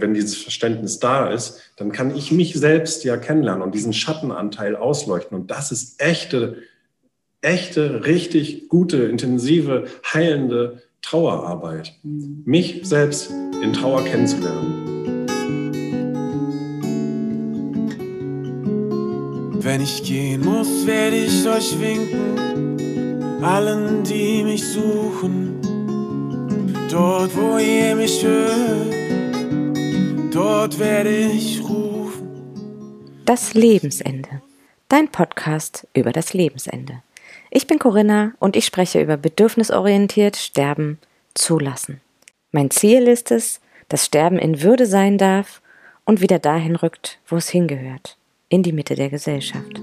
[0.00, 4.76] wenn dieses Verständnis da ist, dann kann ich mich selbst ja kennenlernen und diesen Schattenanteil
[4.76, 5.36] ausleuchten.
[5.36, 6.58] Und das ist echte,
[7.42, 11.94] echte, richtig gute, intensive, heilende Trauerarbeit.
[12.02, 13.30] Mich selbst
[13.62, 15.26] in Trauer kennenzulernen.
[19.62, 25.60] Wenn ich gehen muss, werde ich euch winken, allen, die mich suchen.
[26.90, 28.99] Dort, wo ihr mich hört,
[30.30, 32.28] dort werde ich rufen.
[33.24, 34.42] Das Lebensende.
[34.88, 37.02] Dein Podcast über das Lebensende.
[37.50, 40.98] Ich bin Corinna und ich spreche über bedürfnisorientiert Sterben
[41.34, 42.00] zulassen.
[42.52, 45.60] Mein Ziel ist es, dass Sterben in Würde sein darf
[46.04, 48.16] und wieder dahin rückt, wo es hingehört,
[48.48, 49.80] in die Mitte der Gesellschaft.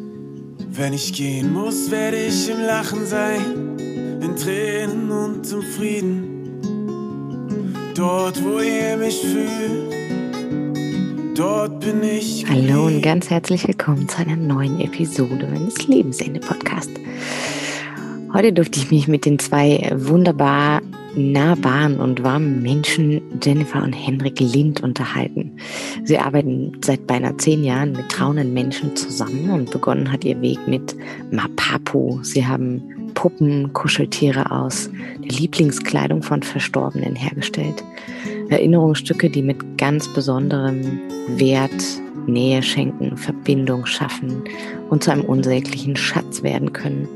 [0.70, 3.78] Wenn ich gehen muss, werde ich im Lachen sein,
[4.22, 6.34] in Tränen und im Frieden.
[7.96, 9.98] Dort, wo ihr mich fühlt,
[11.38, 12.46] dort bin ich.
[12.50, 17.00] Hallo und ganz herzlich willkommen zu einer neuen Episode meines Lebensende-Podcasts.
[18.34, 20.82] Heute durfte ich mich mit den zwei wunderbar
[21.16, 25.58] nahbaren und warmen Menschen Jennifer und Henrik Lind unterhalten.
[26.04, 30.60] Sie arbeiten seit beinahe zehn Jahren mit trauenden Menschen zusammen und begonnen hat ihr Weg
[30.68, 30.96] mit
[31.32, 32.20] Mapapu.
[32.24, 37.84] Sie haben Puppen, Kuscheltiere aus der Lieblingskleidung von Verstorbenen hergestellt.
[38.50, 41.00] Erinnerungsstücke, die mit ganz besonderem
[41.36, 41.72] Wert
[42.28, 44.44] Nähe schenken, Verbindung schaffen
[44.90, 47.08] und zu einem unsäglichen Schatz werden können.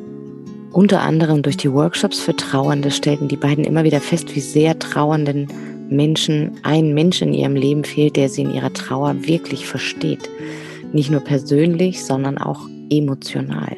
[0.72, 4.80] Unter anderem durch die Workshops für Trauernde stellten die beiden immer wieder fest, wie sehr
[4.80, 5.48] trauernden
[5.90, 10.30] Menschen ein Mensch in ihrem Leben fehlt, der sie in ihrer Trauer wirklich versteht.
[10.94, 13.76] Nicht nur persönlich, sondern auch emotional.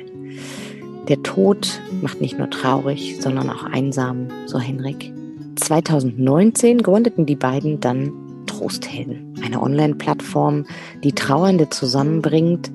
[1.08, 5.12] Der Tod macht nicht nur traurig, sondern auch einsam, so Henrik.
[5.56, 8.12] 2019 gründeten die beiden dann
[8.46, 10.66] Trosthelden, eine Online-Plattform,
[11.04, 12.72] die Trauernde zusammenbringt,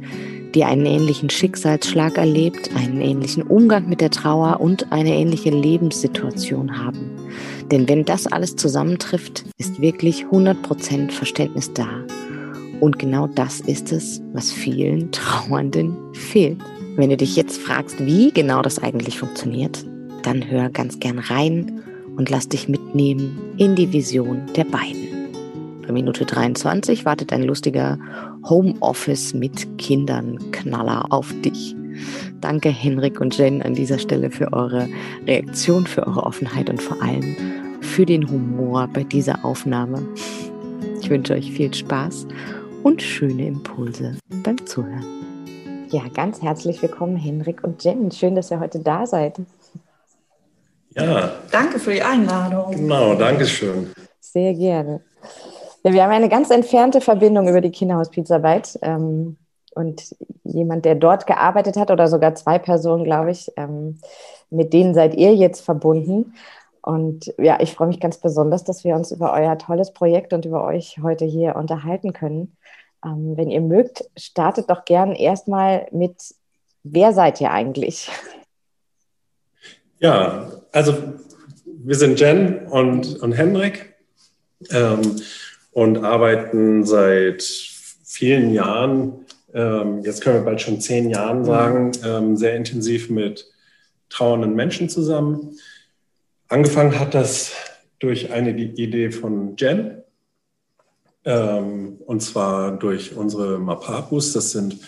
[0.54, 6.78] die einen ähnlichen Schicksalsschlag erlebt, einen ähnlichen Umgang mit der Trauer und eine ähnliche Lebenssituation
[6.78, 7.10] haben.
[7.70, 11.88] Denn wenn das alles zusammentrifft, ist wirklich 100% Verständnis da.
[12.80, 16.58] Und genau das ist es, was vielen Trauernden fehlt.
[16.96, 19.84] Wenn du dich jetzt fragst, wie genau das eigentlich funktioniert,
[20.22, 21.82] dann hör ganz gern rein
[22.18, 25.08] und lass dich mitnehmen in die Vision der beiden.
[25.86, 27.98] Bei Minute 23 wartet ein lustiger
[28.44, 31.74] Homeoffice mit Kindern Knaller auf dich.
[32.40, 34.88] Danke Henrik und Jen an dieser Stelle für eure
[35.26, 37.24] Reaktion, für eure Offenheit und vor allem
[37.80, 40.02] für den Humor bei dieser Aufnahme.
[41.00, 42.26] Ich wünsche euch viel Spaß
[42.82, 45.04] und schöne Impulse beim Zuhören.
[45.90, 48.10] Ja, ganz herzlich willkommen, Henrik und Jen.
[48.10, 49.40] Schön, dass ihr heute da seid.
[50.98, 51.32] Ja.
[51.50, 52.72] Danke für die Einladung.
[52.72, 53.92] Genau, danke schön.
[54.20, 55.00] Sehr gerne.
[55.84, 58.78] Ja, wir haben eine ganz entfernte Verbindung über die Kinderhospizarbeit.
[58.82, 59.36] Ähm,
[59.74, 64.00] und jemand, der dort gearbeitet hat, oder sogar zwei Personen, glaube ich, ähm,
[64.50, 66.34] mit denen seid ihr jetzt verbunden.
[66.82, 70.44] Und ja, ich freue mich ganz besonders, dass wir uns über euer tolles Projekt und
[70.44, 72.56] über euch heute hier unterhalten können.
[73.04, 76.16] Ähm, wenn ihr mögt, startet doch gern erstmal mit,
[76.82, 78.10] wer seid ihr eigentlich?
[80.00, 80.94] Ja, also
[81.64, 83.94] wir sind Jen und, und Henrik
[84.70, 85.16] ähm,
[85.72, 87.42] und arbeiten seit
[88.04, 93.46] vielen Jahren, ähm, jetzt können wir bald schon zehn Jahren sagen, ähm, sehr intensiv mit
[94.08, 95.58] trauernden Menschen zusammen.
[96.48, 97.52] Angefangen hat das
[97.98, 100.02] durch eine Idee von Jen,
[101.24, 104.32] ähm, und zwar durch unsere Mapapus.
[104.32, 104.78] Das sind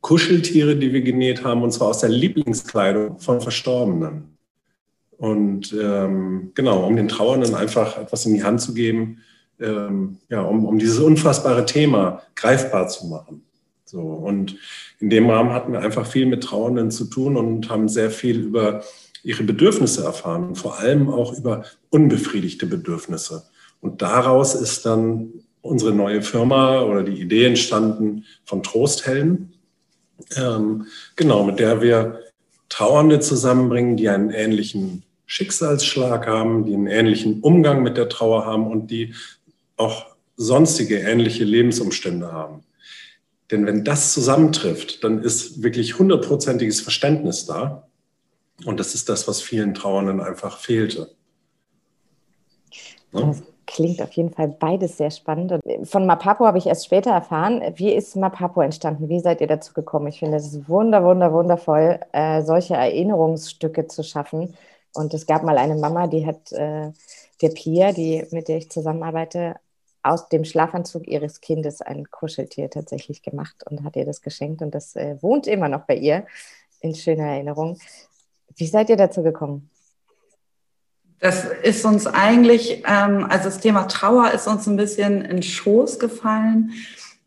[0.00, 4.31] Kuscheltiere, die wir genäht haben, und zwar aus der Lieblingskleidung von Verstorbenen.
[5.22, 9.18] Und ähm, genau, um den Trauernden einfach etwas in die Hand zu geben,
[9.60, 13.44] ähm, ja, um, um dieses unfassbare Thema greifbar zu machen.
[13.84, 14.56] So, und
[14.98, 18.40] in dem Rahmen hatten wir einfach viel mit Trauernden zu tun und haben sehr viel
[18.40, 18.82] über
[19.22, 23.44] ihre Bedürfnisse erfahren und vor allem auch über unbefriedigte Bedürfnisse.
[23.80, 25.28] Und daraus ist dann
[25.60, 29.52] unsere neue Firma oder die Idee entstanden von Trosthelden.
[30.34, 32.18] Ähm, genau, mit der wir
[32.68, 38.66] Trauernde zusammenbringen, die einen ähnlichen Schicksalsschlag haben, die einen ähnlichen Umgang mit der Trauer haben
[38.66, 39.14] und die
[39.78, 40.04] auch
[40.36, 42.64] sonstige ähnliche Lebensumstände haben.
[43.50, 47.88] Denn wenn das zusammentrifft, dann ist wirklich hundertprozentiges Verständnis da.
[48.66, 51.08] Und das ist das, was vielen Trauernden einfach fehlte.
[53.12, 53.34] Ne?
[53.66, 55.58] klingt auf jeden Fall beides sehr spannend.
[55.84, 57.62] Von Mapapo habe ich erst später erfahren.
[57.76, 59.08] Wie ist Mapapo entstanden?
[59.08, 60.08] Wie seid ihr dazu gekommen?
[60.08, 64.52] Ich finde es wunder, wunder, wundervoll, äh, solche Erinnerungsstücke zu schaffen.
[64.94, 66.92] Und es gab mal eine Mama, die hat äh,
[67.40, 69.56] der Pia, die, mit der ich zusammenarbeite,
[70.02, 74.74] aus dem Schlafanzug ihres Kindes ein Kuscheltier tatsächlich gemacht und hat ihr das geschenkt und
[74.74, 76.26] das äh, wohnt immer noch bei ihr
[76.80, 77.78] in schöner Erinnerung.
[78.56, 79.70] Wie seid ihr dazu gekommen?
[81.20, 86.00] Das ist uns eigentlich, ähm, also das Thema Trauer ist uns ein bisschen in Schoß
[86.00, 86.72] gefallen.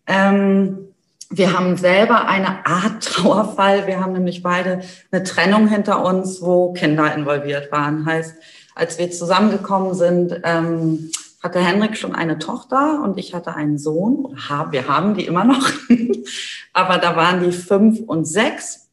[0.05, 0.84] Ähm,
[1.29, 3.87] wir haben selber eine Art Trauerfall.
[3.87, 4.81] Wir haben nämlich beide
[5.11, 8.05] eine Trennung hinter uns, wo Kinder involviert waren.
[8.05, 8.35] Heißt,
[8.75, 11.11] als wir zusammengekommen sind, ähm,
[11.41, 14.37] hatte Henrik schon eine Tochter und ich hatte einen Sohn.
[14.71, 15.69] Wir haben die immer noch.
[16.73, 18.89] Aber da waren die fünf und sechs.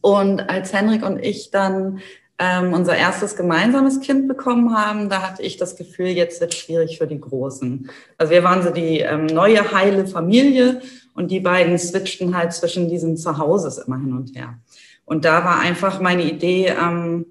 [0.00, 2.00] Und als Henrik und ich dann
[2.38, 6.98] ähm, unser erstes gemeinsames Kind bekommen haben, da hatte ich das Gefühl, jetzt wird schwierig
[6.98, 7.90] für die Großen.
[8.16, 10.80] Also wir waren so die ähm, neue heile Familie
[11.14, 14.58] und die beiden switchten halt zwischen diesen Zuhauses immer hin und her.
[15.04, 17.26] Und da war einfach meine Idee, ähm,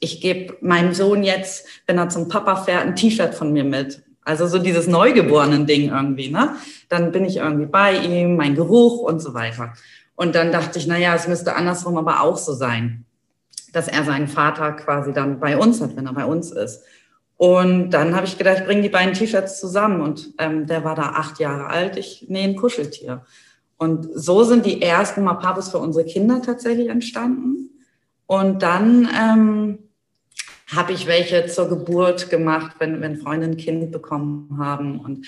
[0.00, 4.02] ich gebe meinem Sohn jetzt, wenn er zum Papa fährt, ein T-Shirt von mir mit.
[4.24, 6.56] Also so dieses Neugeborenen-Ding irgendwie, ne?
[6.88, 9.72] Dann bin ich irgendwie bei ihm, mein Geruch und so weiter.
[10.14, 13.04] Und dann dachte ich, na ja, es müsste andersrum aber auch so sein
[13.72, 16.82] dass er seinen Vater quasi dann bei uns hat, wenn er bei uns ist.
[17.42, 20.00] Und dann habe ich gedacht, ich bringe die beiden T-Shirts zusammen.
[20.00, 21.96] Und ähm, der war da acht Jahre alt.
[21.96, 23.26] Ich nähe ein Kuscheltier.
[23.78, 27.70] Und so sind die ersten Mapapos für unsere Kinder tatsächlich entstanden.
[28.26, 29.78] Und dann ähm,
[30.72, 35.00] habe ich welche zur Geburt gemacht, wenn, wenn Freunde ein Kind bekommen haben.
[35.00, 35.26] Und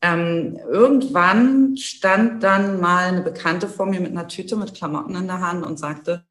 [0.00, 5.26] ähm, irgendwann stand dann mal eine Bekannte vor mir mit einer Tüte mit Klamotten in
[5.26, 6.24] der Hand und sagte,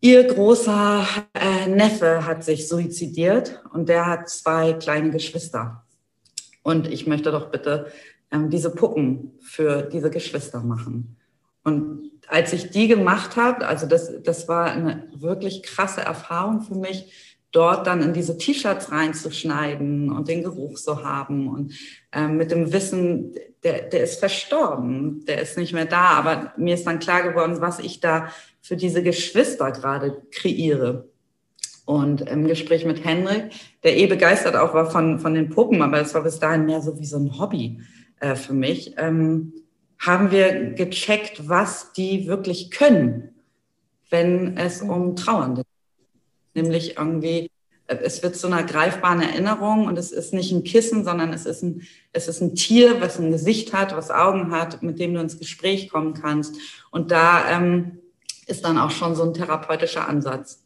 [0.00, 5.84] Ihr großer äh, Neffe hat sich suizidiert und der hat zwei kleine Geschwister.
[6.62, 7.86] Und ich möchte doch bitte
[8.30, 11.16] ähm, diese Puppen für diese Geschwister machen.
[11.64, 16.76] Und als ich die gemacht habe, also das, das war eine wirklich krasse Erfahrung für
[16.76, 17.12] mich,
[17.50, 21.72] dort dann in diese T-Shirts reinzuschneiden und den Geruch so haben und
[22.12, 23.34] ähm, mit dem Wissen,
[23.64, 27.60] der, der ist verstorben, der ist nicht mehr da, aber mir ist dann klar geworden,
[27.60, 31.08] was ich da für diese Geschwister gerade kreiere.
[31.84, 33.50] Und im Gespräch mit Henrik,
[33.82, 36.82] der eh begeistert auch war von, von den Puppen, aber es war bis dahin mehr
[36.82, 37.80] so wie so ein Hobby
[38.20, 39.54] äh, für mich, ähm,
[39.98, 43.34] haben wir gecheckt, was die wirklich können,
[44.10, 46.62] wenn es um Trauernde geht.
[46.62, 47.50] Nämlich irgendwie,
[47.88, 51.62] es wird zu einer greifbaren Erinnerung und es ist nicht ein Kissen, sondern es ist
[51.62, 51.82] ein,
[52.12, 55.38] es ist ein Tier, was ein Gesicht hat, was Augen hat, mit dem du ins
[55.38, 56.56] Gespräch kommen kannst.
[56.90, 57.98] Und da ähm,
[58.46, 60.62] ist dann auch schon so ein therapeutischer Ansatz.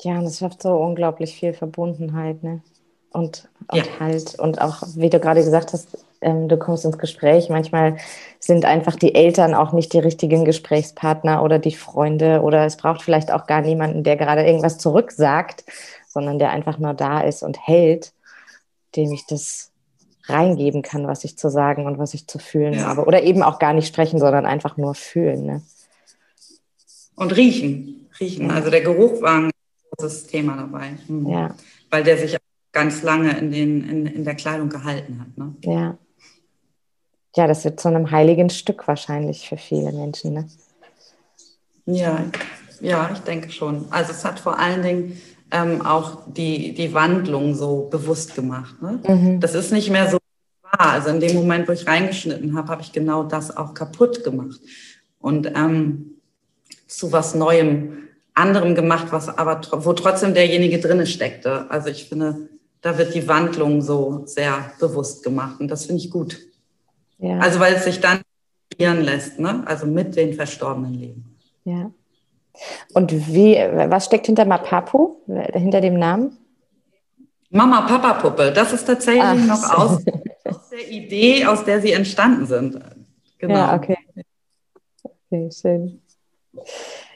[0.00, 2.62] Ja, und es schafft so unglaublich viel Verbundenheit, ne?
[3.10, 3.84] Und, und ja.
[3.98, 7.48] halt, und auch, wie du gerade gesagt hast, ähm, du kommst ins Gespräch.
[7.48, 7.96] Manchmal
[8.46, 13.02] sind einfach die Eltern auch nicht die richtigen Gesprächspartner oder die Freunde oder es braucht
[13.02, 15.64] vielleicht auch gar niemanden, der gerade irgendwas zurücksagt,
[16.06, 18.12] sondern der einfach nur da ist und hält,
[18.94, 19.70] dem ich das
[20.24, 22.86] reingeben kann, was ich zu sagen und was ich zu fühlen ja.
[22.86, 23.04] habe.
[23.04, 25.44] Oder eben auch gar nicht sprechen, sondern einfach nur fühlen.
[25.44, 25.62] Ne?
[27.14, 28.08] Und riechen.
[28.18, 28.50] Riechen.
[28.50, 29.50] Also der Geruch war ein
[29.90, 30.96] großes Thema dabei.
[31.06, 31.28] Mhm.
[31.28, 31.54] Ja.
[31.90, 32.36] Weil der sich
[32.72, 35.38] ganz lange in, den, in, in der Kleidung gehalten hat.
[35.38, 35.54] Ne?
[35.62, 35.98] Ja.
[37.36, 40.32] Ja, das wird zu einem heiligen Stück wahrscheinlich für viele Menschen.
[40.32, 40.48] Ne?
[41.84, 42.24] Ja,
[42.80, 43.84] ja, ich denke schon.
[43.90, 48.80] Also es hat vor allen Dingen ähm, auch die, die Wandlung so bewusst gemacht.
[48.80, 49.00] Ne?
[49.06, 49.40] Mhm.
[49.40, 50.16] Das ist nicht mehr so
[50.62, 50.92] wahr.
[50.92, 54.58] Also in dem Moment, wo ich reingeschnitten habe, habe ich genau das auch kaputt gemacht.
[55.20, 56.16] Und ähm,
[56.86, 61.70] zu was Neuem, anderem gemacht, was aber wo trotzdem derjenige drinne steckte.
[61.70, 62.48] Also ich finde,
[62.80, 66.38] da wird die Wandlung so sehr bewusst gemacht und das finde ich gut.
[67.18, 67.38] Ja.
[67.38, 68.20] Also weil es sich dann
[68.78, 69.62] lässt, ne?
[69.66, 71.36] also mit den verstorbenen Leben.
[71.64, 71.90] Ja.
[72.94, 75.16] Und wie, was steckt hinter Mapapu,
[75.52, 76.38] hinter dem Namen?
[77.50, 79.46] Mama-Papa-Puppe, das ist tatsächlich Ach.
[79.46, 80.04] noch aus,
[80.44, 82.78] aus, der Idee, aus der sie entstanden sind.
[83.38, 83.54] Genau.
[83.54, 83.98] Ja, okay.
[85.30, 86.02] Okay, schön.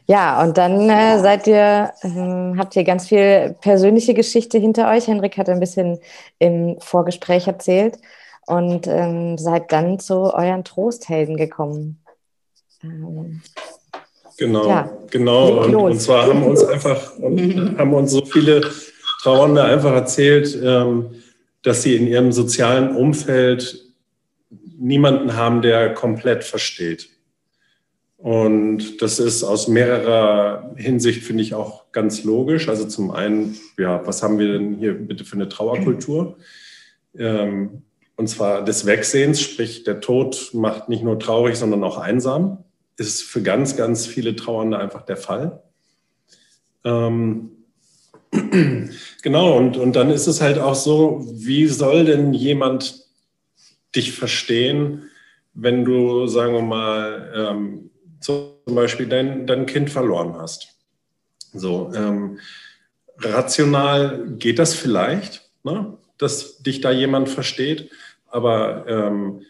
[0.06, 5.06] Ja, und dann äh, seid ihr, äh, habt ihr ganz viel persönliche Geschichte hinter euch.
[5.06, 6.00] Henrik hat ein bisschen
[6.38, 7.98] im Vorgespräch erzählt
[8.50, 12.02] und ähm, seid dann zu euren Trosthelden gekommen.
[12.82, 13.42] Ähm,
[14.36, 15.62] genau, ja, genau.
[15.62, 18.62] Und, und, zwar haben uns einfach, haben uns so viele
[19.22, 21.10] Trauernde einfach erzählt, ähm,
[21.62, 23.84] dass sie in ihrem sozialen Umfeld
[24.78, 27.08] niemanden haben, der komplett versteht.
[28.16, 32.68] Und das ist aus mehrerer Hinsicht, finde ich, auch ganz logisch.
[32.68, 36.36] Also zum einen, ja, was haben wir denn hier bitte für eine Trauerkultur?
[37.16, 37.82] Ähm,
[38.20, 42.64] und zwar des Wegsehens, sprich der Tod macht nicht nur traurig, sondern auch einsam.
[42.98, 45.62] Ist für ganz, ganz viele Trauernde einfach der Fall.
[46.84, 47.50] Ähm,
[49.22, 53.06] Genau, und, und dann ist es halt auch so, wie soll denn jemand
[53.94, 55.10] dich verstehen,
[55.52, 60.68] wenn du, sagen wir mal, ähm, zum Beispiel dein, dein Kind verloren hast?
[61.52, 62.38] So, ähm,
[63.18, 65.98] rational geht das vielleicht, ne?
[66.16, 67.90] dass dich da jemand versteht,
[68.30, 69.42] aber ähm,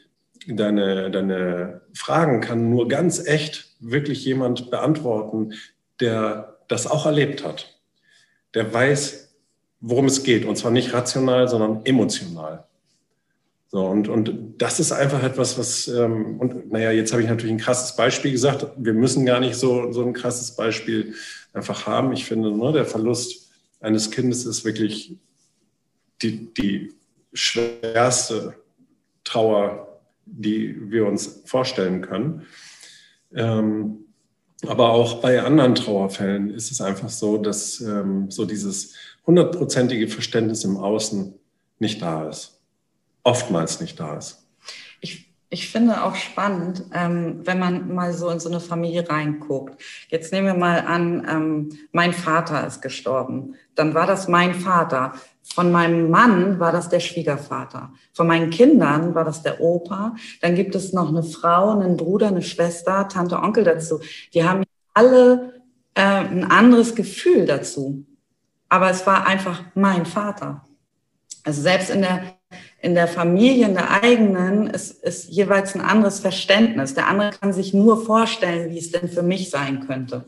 [0.47, 5.55] deine, deine Fragen kann nur ganz echt wirklich jemand beantworten,
[6.01, 7.79] der das auch erlebt hat.
[8.55, 9.35] Der weiß,
[9.81, 10.45] worum es geht.
[10.45, 12.65] Und zwar nicht rational, sondern emotional.
[13.69, 17.53] So, und, und das ist einfach etwas, was, ähm, und naja, jetzt habe ich natürlich
[17.53, 18.67] ein krasses Beispiel gesagt.
[18.77, 21.15] Wir müssen gar nicht so, so ein krasses Beispiel
[21.53, 22.13] einfach haben.
[22.13, 25.17] Ich finde, ne, der Verlust eines Kindes ist wirklich
[26.21, 26.93] die, die
[27.33, 28.60] schwerste
[29.31, 32.47] Trauer, die wir uns vorstellen können.
[33.35, 34.07] Ähm,
[34.67, 38.95] aber auch bei anderen Trauerfällen ist es einfach so, dass ähm, so dieses
[39.27, 41.35] hundertprozentige Verständnis im Außen
[41.79, 42.61] nicht da ist
[43.23, 44.40] oftmals nicht da ist.
[45.53, 49.83] Ich, finde auch spannend, ähm, wenn man mal so in so eine Familie reinguckt.
[50.09, 53.55] Jetzt nehmen wir mal an, ähm, mein Vater ist gestorben.
[53.75, 55.15] Dann war das mein Vater.
[55.55, 57.93] Von meinem Mann war das der Schwiegervater.
[58.13, 60.15] Von meinen Kindern war das der Opa.
[60.41, 64.01] Dann gibt es noch eine Frau, einen Bruder, eine Schwester, Tante, Onkel dazu.
[64.33, 64.63] Die haben
[64.95, 65.63] alle
[65.95, 68.07] äh, ein anderes Gefühl dazu.
[68.69, 70.65] Aber es war einfach mein Vater.
[71.43, 72.40] Also selbst in der
[72.83, 76.95] in der Familie, in der eigenen, ist, ist jeweils ein anderes Verständnis.
[76.95, 80.25] Der andere kann sich nur vorstellen, wie es denn für mich sein könnte.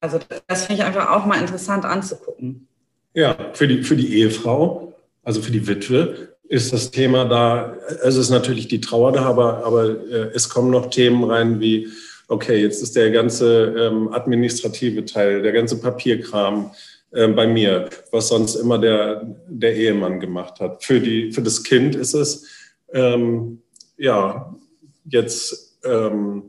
[0.00, 2.68] Also das finde ich einfach auch mal interessant anzugucken.
[3.14, 8.16] Ja, für die, für die Ehefrau, also für die Witwe, ist das Thema da, es
[8.16, 11.88] ist natürlich die Trauer da, aber, aber äh, es kommen noch Themen rein wie,
[12.28, 16.70] okay, jetzt ist der ganze ähm, administrative Teil, der ganze Papierkram,
[17.12, 20.84] äh, bei mir, was sonst immer der, der Ehemann gemacht hat.
[20.84, 22.46] Für, die, für das Kind ist es,
[22.92, 23.62] ähm,
[23.96, 24.54] ja,
[25.04, 26.44] jetzt, ähm,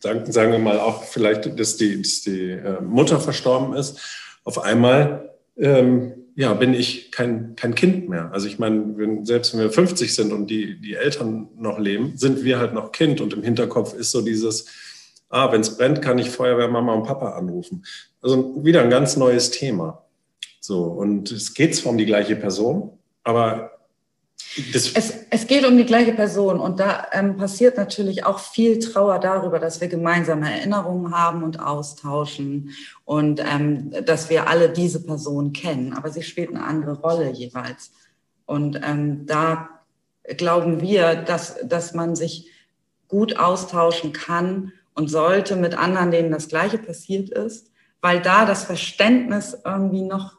[0.00, 3.98] sagen, sagen wir mal auch vielleicht, dass die, dass die äh, Mutter verstorben ist.
[4.44, 8.30] Auf einmal ähm, ja, bin ich kein, kein Kind mehr.
[8.32, 12.12] Also ich meine, wenn, selbst wenn wir 50 sind und die, die Eltern noch leben,
[12.16, 14.66] sind wir halt noch Kind und im Hinterkopf ist so dieses,
[15.28, 17.84] ah, wenn es brennt, kann ich Feuerwehr Mama und Papa anrufen.
[18.22, 20.04] Also wieder ein ganz neues Thema.
[20.60, 23.72] So, und es geht zwar um die gleiche Person, aber
[24.72, 24.94] es,
[25.30, 29.58] es, geht um die gleiche Person und da ähm, passiert natürlich auch viel Trauer darüber,
[29.58, 32.70] dass wir gemeinsame Erinnerungen haben und austauschen
[33.04, 37.92] und ähm, dass wir alle diese Person kennen, aber sie spielt eine andere Rolle jeweils.
[38.46, 39.68] Und ähm, da
[40.36, 42.50] glauben wir, dass, dass man sich
[43.08, 48.64] gut austauschen kann und sollte mit anderen, denen das Gleiche passiert ist, weil da das
[48.64, 50.38] Verständnis irgendwie noch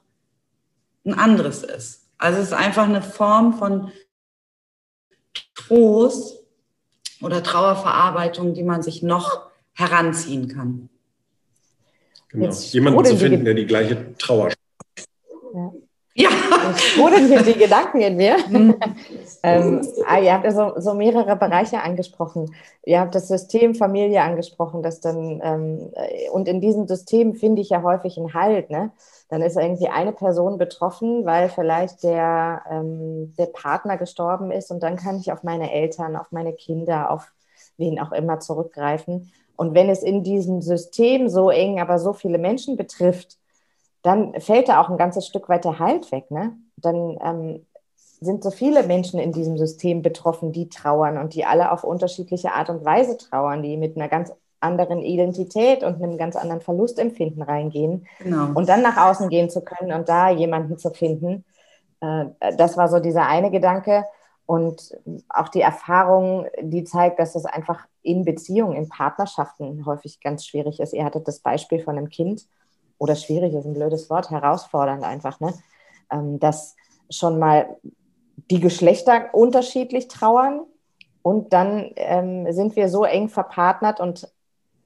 [1.06, 2.10] ein anderes ist.
[2.18, 3.92] Also es ist einfach eine Form von
[5.54, 6.40] Trost
[7.22, 10.90] oder Trauerverarbeitung, die man sich noch heranziehen kann.
[12.30, 12.50] Genau.
[12.50, 14.52] Jemanden zu finden, der die gleiche Trauer
[16.18, 16.30] ja.
[16.76, 18.38] Sprudeln hier die Gedanken in mir.
[18.50, 18.76] Mhm.
[19.44, 22.56] ähm, ah, ihr habt ja so, so, mehrere Bereiche angesprochen.
[22.84, 25.92] Ihr habt das System Familie angesprochen, das dann, ähm,
[26.32, 28.72] und in diesem System finde ich ja häufig einen Halt.
[28.72, 28.92] Ne?
[29.30, 34.82] Dann ist irgendwie eine Person betroffen, weil vielleicht der, ähm, der Partner gestorben ist und
[34.82, 37.32] dann kann ich auf meine Eltern, auf meine Kinder, auf
[37.78, 39.32] wen auch immer zurückgreifen.
[39.56, 43.38] Und wenn es in diesem System so eng, aber so viele Menschen betrifft,
[44.02, 46.32] dann fällt da auch ein ganzes Stück weit der Halt weg.
[46.32, 46.56] Ne?
[46.78, 47.66] Dann ähm,
[48.20, 52.54] sind so viele Menschen in diesem System betroffen, die trauern und die alle auf unterschiedliche
[52.54, 57.44] Art und Weise trauern, die mit einer ganz anderen Identität und einem ganz anderen Verlustempfinden
[57.44, 58.08] reingehen.
[58.20, 58.50] Genau.
[58.54, 61.46] Und dann nach außen gehen zu können und da jemanden zu finden,
[62.02, 62.26] äh,
[62.58, 64.06] das war so dieser eine Gedanke.
[64.46, 70.46] Und auch die Erfahrung, die zeigt, dass es einfach in Beziehungen, in Partnerschaften häufig ganz
[70.46, 70.94] schwierig ist.
[70.94, 72.48] Ihr hattet das Beispiel von einem Kind,
[72.98, 75.54] oder schwierig ist ein blödes Wort, herausfordernd einfach, ne?
[76.12, 76.76] Ähm, dass
[77.10, 77.78] schon mal
[78.50, 80.62] die Geschlechter unterschiedlich trauern
[81.22, 84.32] und dann ähm, sind wir so eng verpartnert und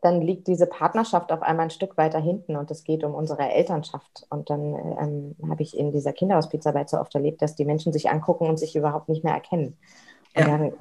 [0.01, 3.49] dann liegt diese Partnerschaft auf einmal ein Stück weiter hinten und es geht um unsere
[3.49, 4.25] Elternschaft.
[4.31, 8.09] Und dann ähm, habe ich in dieser Kinderhospizarbeit so oft erlebt, dass die Menschen sich
[8.09, 9.77] angucken und sich überhaupt nicht mehr erkennen.
[10.35, 10.57] Und ja.
[10.57, 10.73] dann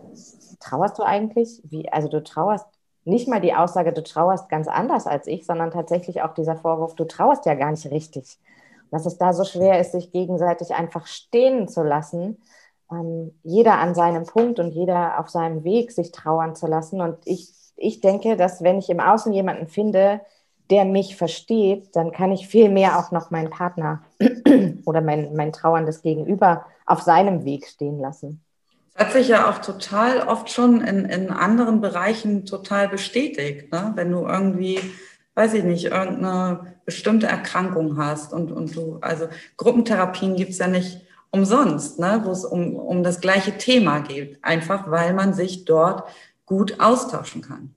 [0.59, 1.61] trauerst du eigentlich?
[1.65, 2.67] Wie, also du trauerst
[3.05, 6.95] nicht mal die Aussage, du trauerst ganz anders als ich, sondern tatsächlich auch dieser Vorwurf,
[6.95, 8.39] du trauerst ja gar nicht richtig.
[8.91, 12.39] Dass es da so schwer ist, sich gegenseitig einfach stehen zu lassen,
[12.91, 17.01] ähm, jeder an seinem Punkt und jeder auf seinem Weg sich trauern zu lassen.
[17.01, 20.21] Und ich, ich denke, dass wenn ich im Außen jemanden finde,
[20.71, 24.03] der mich versteht, dann kann ich viel mehr auch noch meinen Partner
[24.85, 28.45] oder mein, mein trauerndes Gegenüber auf seinem Weg stehen lassen.
[29.01, 33.73] Hat sich ja auch total oft schon in, in anderen Bereichen total bestätigt.
[33.73, 33.93] Ne?
[33.95, 34.79] Wenn du irgendwie,
[35.35, 39.27] weiß ich nicht, irgendeine bestimmte Erkrankung hast und, und du, also
[39.57, 42.21] Gruppentherapien gibt es ja nicht umsonst, ne?
[42.25, 46.07] wo es um, um das gleiche Thema geht, einfach weil man sich dort
[46.45, 47.75] gut austauschen kann.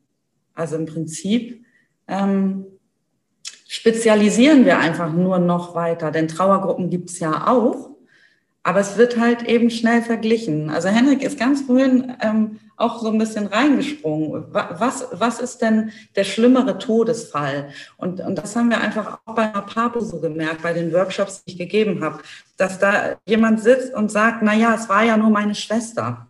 [0.54, 1.64] Also im Prinzip
[2.10, 2.66] ähm,
[3.66, 7.93] spezialisieren wir einfach nur noch weiter, denn Trauergruppen gibt es ja auch,
[8.64, 10.70] aber es wird halt eben schnell verglichen.
[10.70, 14.46] Also Henrik ist ganz vorhin ähm, auch so ein bisschen reingesprungen.
[14.52, 17.70] Was, was ist denn der schlimmere Todesfall?
[17.98, 21.52] Und, und das haben wir einfach auch bei Papo so gemerkt, bei den Workshops, die
[21.52, 22.20] ich gegeben habe,
[22.56, 26.28] dass da jemand sitzt und sagt, na ja, es war ja nur meine Schwester.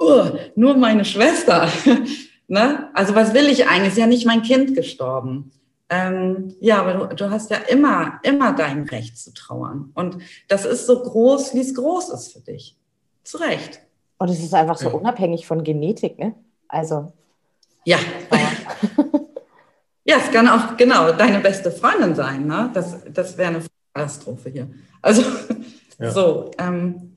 [0.00, 1.68] Uh, nur meine Schwester.
[2.48, 2.90] ne?
[2.94, 3.92] Also was will ich eigentlich?
[3.92, 5.50] Ist ja nicht mein Kind gestorben.
[5.94, 9.92] Ähm, ja, aber du, du, hast ja immer, immer dein Recht zu trauern.
[9.94, 12.76] Und das ist so groß, wie es groß ist für dich.
[13.22, 13.80] Zu Recht.
[14.18, 14.94] Und es ist einfach so ja.
[14.94, 16.34] unabhängig von Genetik, ne?
[16.68, 17.12] Also.
[17.84, 17.98] Ja.
[20.04, 22.70] ja, es kann auch genau deine beste Freundin sein, ne?
[22.74, 24.68] Das, das wäre eine Katastrophe hier.
[25.00, 25.22] Also,
[26.00, 26.10] ja.
[26.10, 26.50] so.
[26.58, 27.16] Ähm,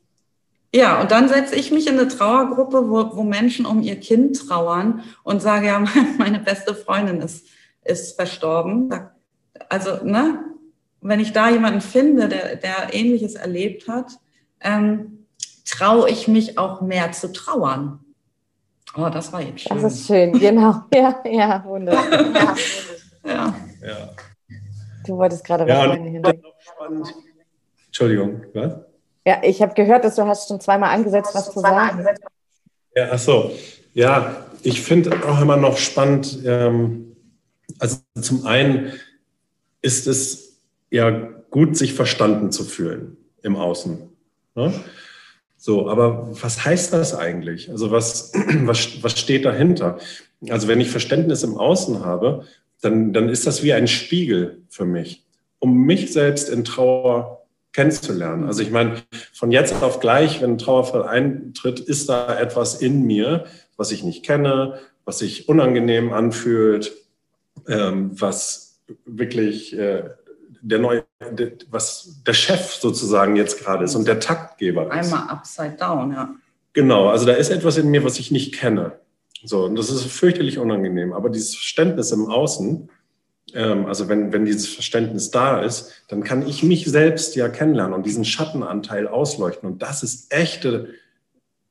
[0.74, 4.38] ja, und dann setze ich mich in eine Trauergruppe, wo, wo Menschen um ihr Kind
[4.48, 5.84] trauern und sage, ja,
[6.20, 7.48] meine beste Freundin ist
[7.88, 8.90] ist verstorben.
[9.70, 10.44] Also, ne,
[11.02, 14.12] wenn ich da jemanden finde, der, der Ähnliches erlebt hat,
[14.62, 15.26] ähm,
[15.66, 18.00] traue ich mich auch mehr zu trauern.
[18.96, 19.82] Oh, das war jetzt schön.
[19.82, 20.84] Das ist schön, genau.
[20.94, 22.04] Ja, ja, wunderbar.
[23.26, 23.32] ja.
[23.32, 23.56] ja.
[23.82, 24.10] ja.
[25.06, 26.34] Du wolltest gerade was ja.
[27.86, 28.74] Entschuldigung, was?
[29.26, 32.06] Ja, ich habe gehört, dass du hast schon zweimal angesetzt, was zu sagen.
[32.96, 33.52] Ja, ach so.
[33.94, 37.17] Ja, ich finde auch immer noch spannend, ähm,
[37.80, 38.94] also zum einen
[39.82, 41.10] ist es ja
[41.50, 44.10] gut, sich verstanden zu fühlen im Außen.
[44.56, 44.74] Ne?
[45.58, 47.70] So, aber was heißt das eigentlich?
[47.70, 48.32] Also was,
[48.64, 49.98] was, was steht dahinter?
[50.50, 52.46] Also wenn ich Verständnis im Außen habe,
[52.82, 55.26] dann, dann ist das wie ein Spiegel für mich,
[55.60, 58.46] um mich selbst in Trauer kennenzulernen.
[58.46, 63.04] Also ich meine, von jetzt auf gleich, wenn ein Trauerfall eintritt, ist da etwas in
[63.04, 63.46] mir,
[63.78, 66.94] was ich nicht kenne, was sich unangenehm anfühlt,
[67.68, 70.04] ähm, was wirklich äh,
[70.62, 75.14] der neue, der, was der Chef sozusagen jetzt gerade ist und der Taktgeber ist.
[75.14, 76.36] Einmal upside down, ja.
[76.74, 79.00] Genau, also da ist etwas in mir, was ich nicht kenne.
[79.44, 81.14] So, und das ist fürchterlich unangenehm.
[81.14, 82.90] Aber dieses Verständnis im Außen,
[83.54, 87.94] ähm, also wenn, wenn dieses Verständnis da ist, dann kann ich mich selbst ja kennenlernen
[87.94, 89.70] und diesen Schattenanteil ausleuchten.
[89.70, 90.90] Und das ist echte,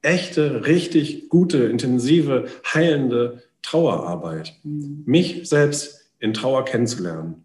[0.03, 5.03] echte, richtig gute, intensive, heilende Trauerarbeit, mhm.
[5.07, 7.45] mich selbst in Trauer kennenzulernen.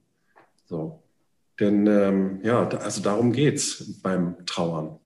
[0.65, 1.01] So.
[1.59, 4.97] Denn ähm, ja, also darum geht es beim Trauern.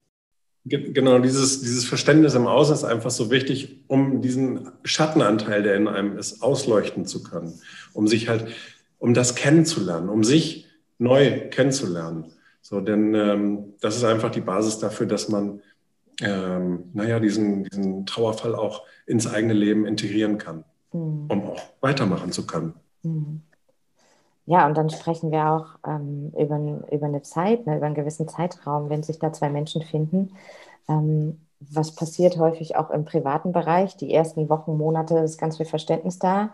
[0.65, 5.88] Genau, dieses, dieses Verständnis im Außen ist einfach so wichtig, um diesen Schattenanteil, der in
[5.88, 7.54] einem ist, ausleuchten zu können,
[7.93, 8.47] um sich halt,
[8.97, 12.34] um das kennenzulernen, um sich neu kennenzulernen.
[12.62, 15.62] So, denn ähm, das ist einfach die Basis dafür, dass man,
[16.21, 20.63] ähm, naja, diesen, diesen Trauerfall auch ins eigene Leben integrieren kann
[20.95, 21.27] mhm.
[21.29, 22.73] um auch weitermachen zu können.
[23.03, 23.41] Mhm.
[24.47, 26.60] Ja, und dann sprechen wir auch ähm, über,
[26.91, 30.36] über eine Zeit, ne, über einen gewissen Zeitraum, wenn sich da zwei Menschen finden.
[30.88, 33.97] Ähm, was passiert häufig auch im privaten Bereich?
[33.97, 36.53] Die ersten Wochen, Monate ist ganz viel Verständnis da.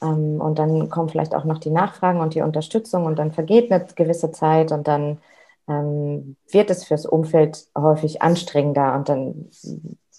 [0.00, 3.70] Ähm, und dann kommen vielleicht auch noch die Nachfragen und die Unterstützung und dann vergeht
[3.70, 5.18] eine gewisse Zeit und dann
[5.68, 9.50] ähm, wird es fürs Umfeld häufig anstrengender und dann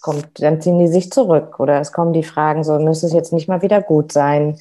[0.00, 1.60] kommt, dann ziehen die sich zurück.
[1.60, 4.58] Oder es kommen die Fragen, so müsste es jetzt nicht mal wieder gut sein,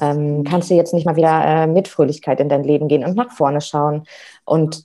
[0.00, 3.16] ähm, kannst du jetzt nicht mal wieder äh, mit Fröhlichkeit in dein Leben gehen und
[3.16, 4.04] nach vorne schauen?
[4.44, 4.84] Und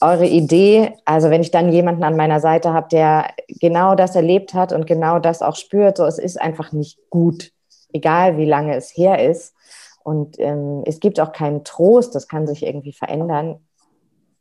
[0.00, 4.52] eure Idee, also wenn ich dann jemanden an meiner Seite habe, der genau das erlebt
[4.52, 7.52] hat und genau das auch spürt, so es ist einfach nicht gut,
[7.92, 9.54] egal wie lange es her ist.
[10.02, 13.60] Und ähm, es gibt auch keinen Trost, das kann sich irgendwie verändern.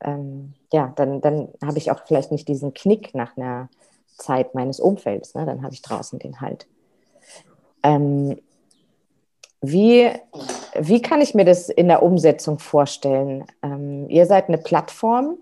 [0.04, 3.70] Ähm, ja, dann, dann habe ich auch vielleicht nicht diesen Knick nach einer
[4.18, 5.36] Zeit meines Umfelds.
[5.36, 5.46] Ne?
[5.46, 6.68] Dann habe ich draußen den Halt.
[7.84, 8.40] Ähm,
[9.62, 10.10] wie,
[10.78, 13.46] wie kann ich mir das in der Umsetzung vorstellen?
[13.62, 15.38] Ähm, ihr seid eine Plattform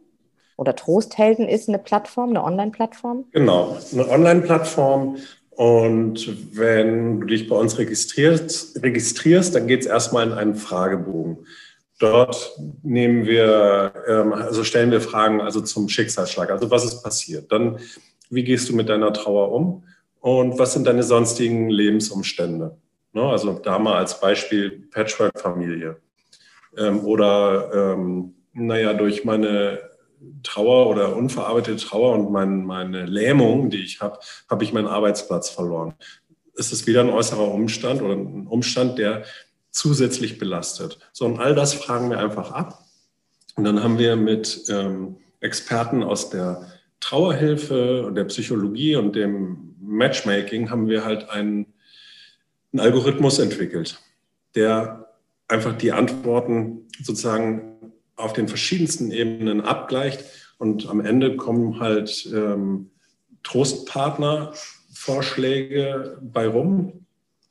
[0.57, 3.25] oder Trosthelden ist eine Plattform, eine Online-Plattform?
[3.31, 5.17] Genau, eine Online-Plattform.
[5.49, 11.45] Und wenn du dich bei uns registrierst, registrierst dann geht es erstmal in einen Fragebogen.
[11.99, 17.51] Dort nehmen wir, ähm, also stellen wir Fragen also zum Schicksalsschlag, also was ist passiert.
[17.51, 17.79] Dann
[18.31, 19.83] wie gehst du mit deiner Trauer um
[20.19, 22.77] und was sind deine sonstigen Lebensumstände?
[23.13, 25.97] Ne, also da mal als Beispiel Patchwork-Familie.
[26.77, 29.79] ähm, oder ähm, naja, durch meine
[30.43, 35.49] Trauer oder unverarbeitete Trauer und mein, meine Lähmung, die ich habe, habe ich meinen Arbeitsplatz
[35.49, 35.93] verloren.
[36.55, 39.23] Es ist wieder ein äußerer Umstand oder ein Umstand, der
[39.71, 40.99] zusätzlich belastet.
[41.11, 42.85] So, und all das fragen wir einfach ab.
[43.55, 46.67] Und dann haben wir mit ähm, Experten aus der
[47.01, 51.65] Trauerhilfe und der Psychologie und dem Matchmaking haben wir halt einen,
[52.71, 53.99] einen Algorithmus entwickelt,
[54.55, 55.09] der
[55.49, 60.23] einfach die Antworten sozusagen auf den verschiedensten Ebenen abgleicht
[60.57, 62.89] und am Ende kommen halt ähm,
[63.43, 67.05] Trostpartner-Vorschläge bei rum,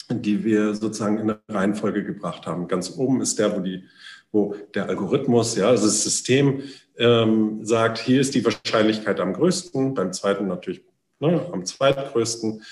[0.08, 2.68] die wir sozusagen in eine Reihenfolge gebracht haben.
[2.68, 3.82] Ganz oben ist der, wo, die,
[4.30, 6.62] wo der Algorithmus, ja, also das System
[7.00, 10.82] ähm, sagt, hier ist die Wahrscheinlichkeit am größten, beim zweiten natürlich
[11.18, 12.62] ne, am zweitgrößten.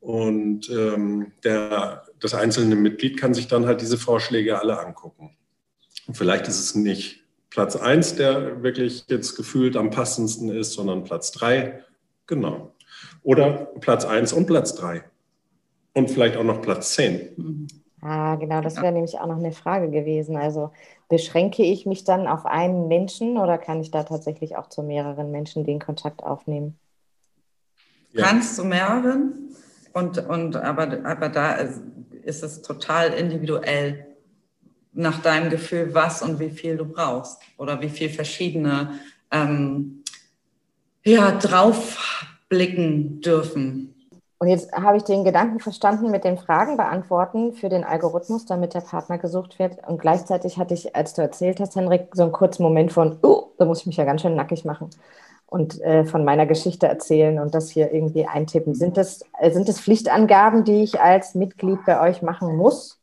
[0.00, 5.36] Und ähm, der, das einzelne Mitglied kann sich dann halt diese Vorschläge alle angucken.
[6.06, 11.04] Und vielleicht ist es nicht Platz 1, der wirklich jetzt gefühlt am passendsten ist, sondern
[11.04, 11.84] Platz 3.
[12.26, 12.74] Genau.
[13.22, 15.04] Oder Platz 1 und Platz 3
[15.92, 17.68] und vielleicht auch noch Platz 10.
[18.08, 20.36] Ah, genau, das wäre nämlich auch noch eine Frage gewesen.
[20.36, 20.70] Also
[21.08, 25.32] beschränke ich mich dann auf einen Menschen oder kann ich da tatsächlich auch zu mehreren
[25.32, 26.78] Menschen den Kontakt aufnehmen?
[28.12, 28.26] Ja.
[28.26, 29.56] Kannst zu mehreren,
[29.92, 34.06] und, und aber, aber da ist es total individuell
[34.92, 39.00] nach deinem Gefühl, was und wie viel du brauchst oder wie viel verschiedene
[39.32, 40.04] ähm,
[41.04, 43.95] ja, draufblicken dürfen.
[44.38, 48.74] Und jetzt habe ich den Gedanken verstanden mit den Fragen beantworten für den Algorithmus, damit
[48.74, 49.86] der Partner gesucht wird.
[49.88, 53.52] Und gleichzeitig hatte ich, als du erzählt hast, Henrik, so einen kurzen Moment von, oh,
[53.58, 54.90] da muss ich mich ja ganz schön nackig machen
[55.46, 58.74] und äh, von meiner Geschichte erzählen und das hier irgendwie eintippen.
[58.74, 63.00] Sind das, äh, sind das Pflichtangaben, die ich als Mitglied bei euch machen muss?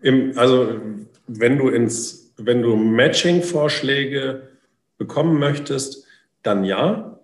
[0.00, 0.76] Im, also
[1.26, 4.48] wenn du ins, wenn du Matching-Vorschläge
[4.96, 6.06] bekommen möchtest,
[6.42, 7.17] dann ja.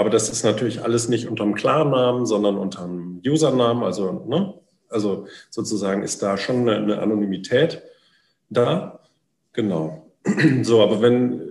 [0.00, 3.84] Aber das ist natürlich alles nicht unter dem Klarnamen, sondern unter einem Usernamen.
[3.84, 4.54] Also, ne?
[4.88, 7.82] also sozusagen ist da schon eine, eine Anonymität
[8.48, 9.00] da.
[9.52, 10.10] Genau.
[10.62, 11.42] So, aber wenn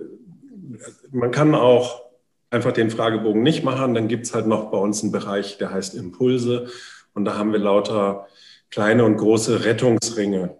[1.12, 2.02] man kann auch
[2.50, 5.72] einfach den Fragebogen nicht machen, dann gibt es halt noch bei uns einen Bereich, der
[5.72, 6.66] heißt Impulse.
[7.14, 8.26] Und da haben wir lauter
[8.68, 10.56] kleine und große Rettungsringe,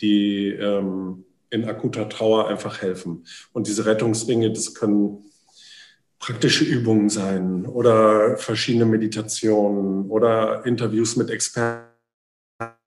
[0.00, 3.26] die ähm, in akuter Trauer einfach helfen.
[3.52, 5.24] Und diese Rettungsringe, das können
[6.22, 11.88] praktische Übungen sein oder verschiedene Meditationen oder Interviews mit Experten,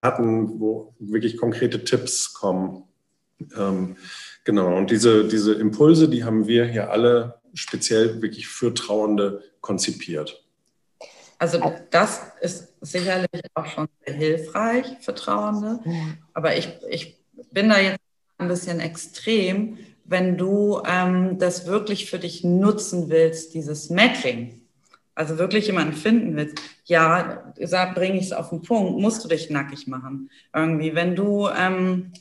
[0.02, 2.86] wo wirklich konkrete Tipps kommen.
[3.58, 3.98] Ähm,
[4.46, 10.42] genau, und diese, diese Impulse, die haben wir hier alle speziell wirklich für Trauernde konzipiert.
[11.38, 15.82] Also das ist sicherlich auch schon sehr hilfreich für Trauernde,
[16.34, 17.18] aber ich, ich
[17.52, 18.00] bin da jetzt
[18.38, 24.62] ein bisschen extrem, wenn du ähm, das wirklich für dich nutzen willst, dieses Matching,
[25.16, 27.54] also wirklich jemanden finden willst, ja,
[27.96, 30.30] bringe ich es auf den Punkt, musst du dich nackig machen.
[30.54, 32.14] Irgendwie, wenn du ähm,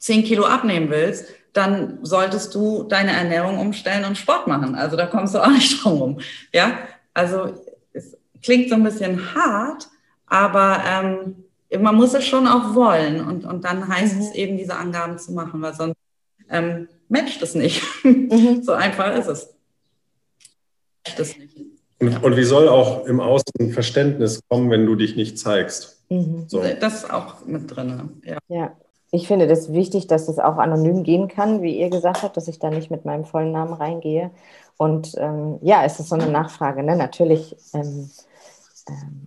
[0.00, 4.74] 10 Kilo abnehmen willst, dann solltest du deine Ernährung umstellen und Sport machen.
[4.74, 6.20] Also da kommst du auch nicht drum rum.
[6.52, 6.78] Ja,
[7.14, 7.54] also
[7.92, 9.88] es klingt so ein bisschen hart,
[10.26, 11.44] aber ähm,
[11.82, 15.32] man muss es schon auch wollen und, und dann heißt es eben, diese Angaben zu
[15.32, 15.96] machen, weil sonst
[16.48, 17.82] ähm, matcht es nicht.
[18.04, 18.62] Mhm.
[18.62, 19.54] so einfach ist es.
[21.06, 21.56] Matcht es nicht.
[21.98, 26.02] Und, und, wie soll auch im Außen Verständnis kommen, wenn du dich nicht zeigst?
[26.10, 26.44] Mhm.
[26.46, 26.62] So.
[26.78, 28.20] Das ist auch mit drin.
[28.22, 28.38] Ja.
[28.48, 28.72] ja.
[29.10, 32.48] Ich finde das wichtig, dass es auch anonym gehen kann, wie ihr gesagt habt, dass
[32.48, 34.30] ich da nicht mit meinem vollen Namen reingehe.
[34.76, 36.82] Und ähm, ja, es ist so eine Nachfrage.
[36.82, 36.96] Ne?
[36.96, 38.10] Natürlich ähm,
[38.88, 39.26] ähm,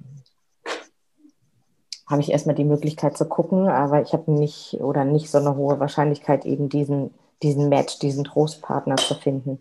[2.08, 5.56] habe ich erstmal die Möglichkeit zu gucken, aber ich habe nicht oder nicht so eine
[5.56, 7.12] hohe Wahrscheinlichkeit, eben diesen
[7.44, 9.60] diesen Match, diesen Trostpartner zu finden.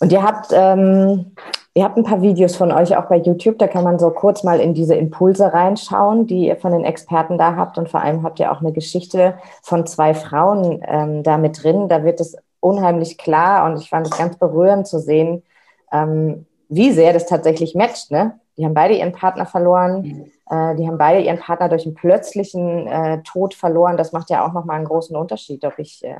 [0.00, 1.32] Und ihr habt, ähm,
[1.74, 4.44] ihr habt ein paar Videos von euch auch bei YouTube, da kann man so kurz
[4.44, 7.78] mal in diese Impulse reinschauen, die ihr von den Experten da habt.
[7.78, 11.88] Und vor allem habt ihr auch eine Geschichte von zwei Frauen ähm, da mit drin.
[11.88, 15.42] Da wird es unheimlich klar und ich fand es ganz berührend zu sehen,
[15.92, 18.10] ähm, wie sehr das tatsächlich matcht.
[18.10, 18.38] Ne?
[18.56, 20.02] Die haben beide ihren Partner verloren.
[20.02, 20.24] Mhm.
[20.50, 23.96] Äh, die haben beide ihren Partner durch einen plötzlichen äh, Tod verloren.
[23.96, 26.16] Das macht ja auch nochmal einen großen Unterschied, ob ich äh,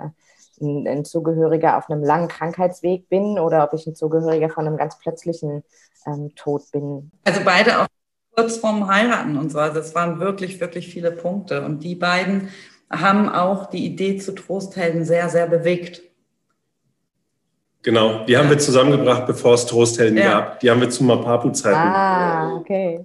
[0.60, 4.76] ein, ein, Zugehöriger auf einem langen Krankheitsweg bin oder ob ich ein Zugehöriger von einem
[4.76, 5.64] ganz plötzlichen
[6.06, 7.10] ähm, Tod bin.
[7.24, 7.86] Also beide auch
[8.34, 9.58] kurz vorm Heiraten und so.
[9.58, 11.64] Also es waren wirklich, wirklich viele Punkte.
[11.64, 12.48] Und die beiden
[12.90, 16.02] haben auch die Idee zu Trosthelden sehr, sehr bewegt.
[17.82, 20.40] Genau, die haben wir zusammengebracht, bevor es Trosthelden ja.
[20.40, 20.60] gab.
[20.60, 21.78] Die haben wir zu Mapapu-Zeiten.
[21.78, 23.04] Ah, okay.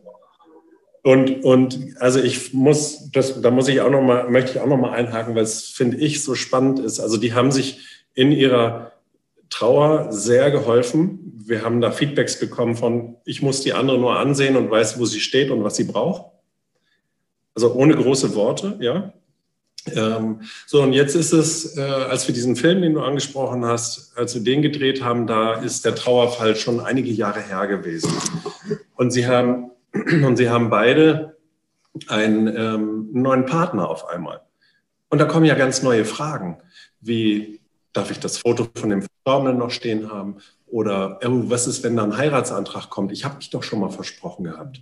[1.03, 4.67] Und, und also ich muss, das, da muss ich auch noch mal, möchte ich auch
[4.67, 7.01] noch mal einhaken, weil es finde ich so spannend ist.
[7.01, 7.79] Also die haben sich
[8.13, 8.93] in ihrer
[9.49, 11.41] Trauer sehr geholfen.
[11.45, 15.05] Wir haben da Feedbacks bekommen von, ich muss die andere nur ansehen und weiß, wo
[15.05, 16.31] sie steht und was sie braucht.
[17.53, 19.13] Also ohne große Worte, ja.
[19.93, 24.13] Ähm, so, und jetzt ist es, äh, als wir diesen Film, den du angesprochen hast,
[24.17, 28.09] als wir den gedreht haben, da ist der Trauerfall schon einige Jahre her gewesen.
[28.95, 31.37] Und sie haben, und sie haben beide
[32.07, 34.41] einen ähm, neuen Partner auf einmal.
[35.09, 36.57] Und da kommen ja ganz neue Fragen,
[36.99, 37.61] wie
[37.93, 40.37] darf ich das Foto von dem Verstorbenen noch stehen haben?
[40.65, 43.11] Oder oh, was ist, wenn da ein Heiratsantrag kommt?
[43.11, 44.81] Ich habe mich doch schon mal versprochen gehabt.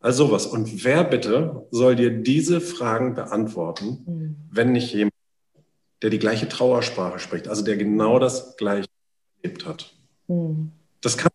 [0.00, 0.46] Also sowas.
[0.46, 4.36] Und wer bitte soll dir diese Fragen beantworten, mhm.
[4.50, 5.14] wenn nicht jemand,
[6.02, 8.88] der die gleiche Trauersprache spricht, also der genau das gleiche
[9.42, 9.94] erlebt hat?
[10.26, 10.72] Mhm.
[11.00, 11.30] Das kann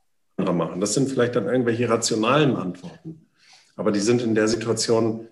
[0.47, 0.81] ein anderer machen.
[0.81, 3.27] Das sind vielleicht dann irgendwelche rationalen Antworten.
[3.75, 5.27] Aber die sind in der Situation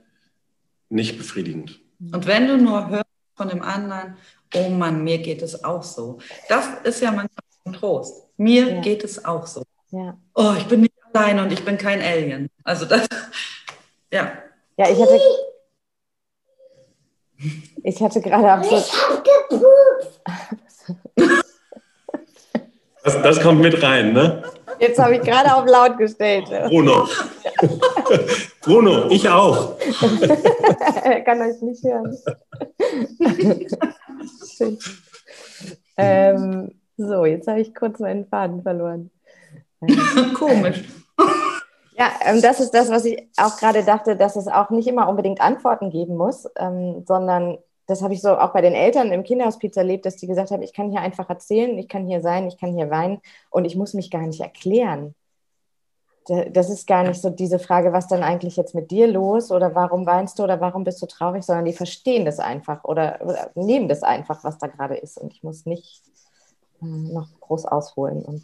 [0.89, 1.79] nicht befriedigend.
[1.99, 4.15] Und wenn du nur hörst von dem anderen,
[4.53, 6.19] oh Mann, mir geht es auch so.
[6.47, 8.27] Das ist ja manchmal ein Trost.
[8.37, 8.81] Mir ja.
[8.81, 9.63] geht es auch so.
[9.91, 10.17] Ja.
[10.35, 12.49] Oh, ich bin nicht allein und ich bin kein Alien.
[12.63, 13.07] Also das,
[14.11, 14.33] ja.
[14.77, 15.19] Ja, ich hatte,
[17.83, 18.83] ich hatte gerade absolut.
[23.03, 24.43] Das, das kommt mit rein, ne?
[24.79, 26.45] Jetzt habe ich gerade auf laut gestellt.
[26.67, 27.07] Bruno.
[28.61, 29.75] Bruno, ich auch.
[31.03, 32.17] er kann euch nicht hören.
[35.97, 39.11] ähm, so, jetzt habe ich kurz meinen Faden verloren.
[40.33, 40.83] Komisch.
[41.97, 45.07] Ja, ähm, das ist das, was ich auch gerade dachte, dass es auch nicht immer
[45.07, 47.57] unbedingt Antworten geben muss, ähm, sondern
[47.87, 50.63] das habe ich so auch bei den Eltern im Kinderhospiz erlebt, dass die gesagt haben,
[50.63, 53.75] ich kann hier einfach erzählen, ich kann hier sein, ich kann hier weinen und ich
[53.75, 55.15] muss mich gar nicht erklären.
[56.51, 59.75] Das ist gar nicht so diese Frage, was dann eigentlich jetzt mit dir los oder
[59.75, 63.51] warum weinst du oder warum bist du traurig, sondern die verstehen das einfach oder, oder
[63.53, 66.01] nehmen das einfach, was da gerade ist und ich muss nicht
[66.81, 68.43] äh, noch groß ausholen und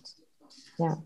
[0.77, 0.97] ja.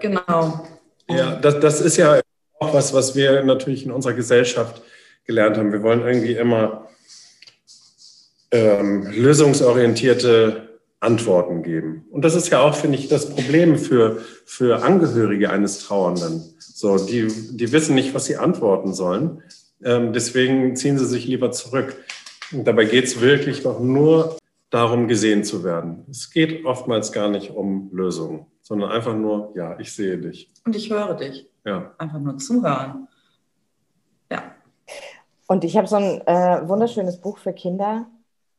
[0.00, 0.60] Genau.
[1.08, 2.20] Ja, das, das ist ja
[2.60, 4.82] auch was, was wir natürlich in unserer Gesellschaft
[5.24, 5.72] gelernt haben.
[5.72, 6.88] Wir wollen irgendwie immer
[8.50, 10.68] ähm, lösungsorientierte
[11.00, 12.06] Antworten geben.
[12.10, 16.54] Und das ist ja auch, finde ich, das Problem für, für Angehörige eines Trauernden.
[16.58, 19.42] So, die, die wissen nicht, was sie antworten sollen.
[19.84, 21.96] Ähm, deswegen ziehen sie sich lieber zurück.
[22.52, 24.36] Und dabei geht es wirklich doch nur
[24.70, 26.04] darum, gesehen zu werden.
[26.10, 30.50] Es geht oftmals gar nicht um Lösungen, sondern einfach nur, ja, ich sehe dich.
[30.66, 31.48] Und ich höre dich.
[31.64, 31.94] Ja.
[31.98, 33.08] Einfach nur zuhören.
[34.30, 34.42] Ja.
[35.46, 38.06] Und ich habe so ein äh, wunderschönes Buch für Kinder,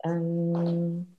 [0.03, 1.15] ähm,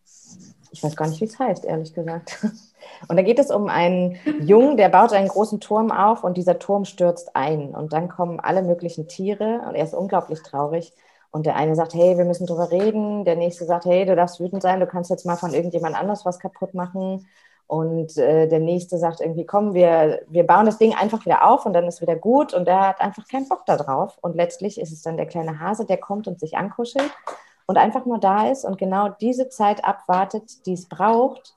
[0.72, 2.38] ich weiß gar nicht, wie es heißt, ehrlich gesagt.
[3.08, 6.58] Und da geht es um einen Jungen, der baut einen großen Turm auf und dieser
[6.58, 7.74] Turm stürzt ein.
[7.74, 10.92] Und dann kommen alle möglichen Tiere und er ist unglaublich traurig.
[11.30, 13.24] Und der eine sagt, hey, wir müssen drüber reden.
[13.24, 16.24] Der nächste sagt, hey, du darfst wütend sein, du kannst jetzt mal von irgendjemand anders
[16.24, 17.26] was kaputt machen.
[17.66, 21.66] Und äh, der nächste sagt irgendwie, komm, wir, wir bauen das Ding einfach wieder auf
[21.66, 22.52] und dann ist wieder gut.
[22.52, 24.18] Und der hat einfach keinen Bock da drauf.
[24.20, 27.10] Und letztlich ist es dann der kleine Hase, der kommt und sich ankuschelt
[27.70, 31.54] und einfach nur da ist und genau diese Zeit abwartet, die es braucht,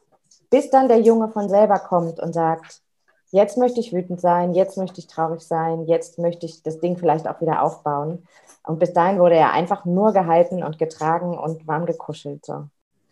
[0.51, 2.83] bis dann der Junge von selber kommt und sagt,
[3.31, 6.97] jetzt möchte ich wütend sein, jetzt möchte ich traurig sein, jetzt möchte ich das Ding
[6.97, 8.27] vielleicht auch wieder aufbauen.
[8.63, 12.45] Und bis dahin wurde er einfach nur gehalten und getragen und warm gekuschelt.
[12.45, 12.67] So.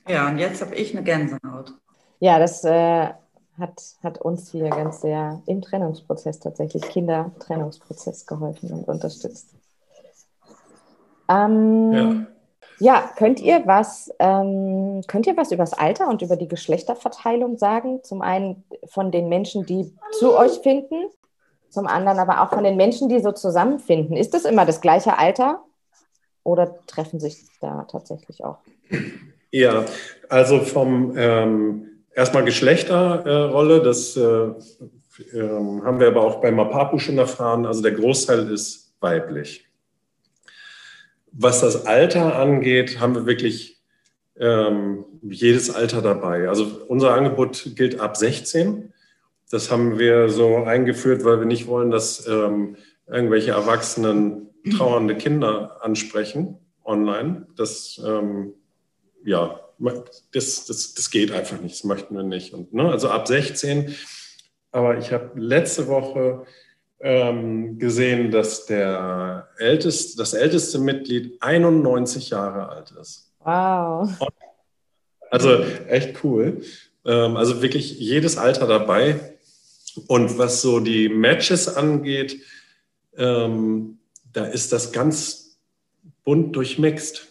[0.08, 1.74] Ja, und jetzt habe ich eine Gänsehaut.
[2.20, 3.08] Ja, das äh,
[3.58, 9.56] hat, hat uns hier ganz sehr im Trennungsprozess tatsächlich, Kindertrennungsprozess geholfen und unterstützt.
[11.28, 12.28] Ähm, ja.
[12.82, 17.60] Ja, könnt ihr was, ähm, könnt ihr was über das Alter und über die Geschlechterverteilung
[17.60, 18.04] sagen?
[18.04, 20.96] Zum einen von den Menschen, die zu euch finden,
[21.70, 24.18] zum anderen aber auch von den Menschen, die so zusammenfinden.
[24.18, 25.64] Ist das immer das gleiche Alter
[26.44, 28.58] oder treffen sich da tatsächlich auch?
[29.52, 29.86] Ja,
[30.28, 35.50] also vom ähm, erstmal Geschlechterrolle, äh, das äh, äh,
[35.86, 37.68] haben wir aber auch bei Mapapu schon erfahren.
[37.68, 39.71] Also der Großteil ist weiblich.
[41.32, 43.82] Was das Alter angeht, haben wir wirklich
[44.38, 46.50] ähm, jedes Alter dabei.
[46.50, 48.94] Also unser Angebot gilt ab 16.
[49.50, 52.76] Das haben wir so eingeführt, weil wir nicht wollen, dass ähm,
[53.08, 57.48] irgendwelche Erwachsenen trauernde Kinder ansprechen online.
[57.56, 58.54] Das, ähm,
[59.24, 59.60] ja,
[60.32, 62.54] das, das, das geht einfach nicht, das möchten wir nicht.
[62.54, 63.96] Und, ne, also ab 16.
[64.72, 66.46] Aber ich habe letzte Woche
[67.02, 73.32] ähm, gesehen, dass der älteste, das älteste Mitglied 91 Jahre alt ist.
[73.40, 74.10] Wow.
[75.30, 76.62] Also echt cool.
[77.06, 79.36] Ähm, also wirklich jedes Alter dabei.
[80.08, 82.42] Und was so die Matches angeht,
[83.18, 83.98] ähm,
[84.32, 85.58] da ist das ganz
[86.24, 87.28] bunt durchmixt.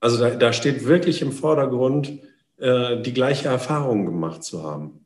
[0.00, 2.18] Also da, da steht wirklich im Vordergrund,
[2.58, 4.99] äh, die gleiche Erfahrung gemacht zu haben.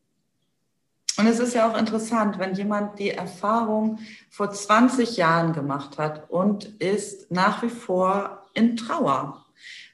[1.16, 3.98] Und es ist ja auch interessant, wenn jemand die Erfahrung
[4.30, 9.44] vor 20 Jahren gemacht hat und ist nach wie vor in Trauer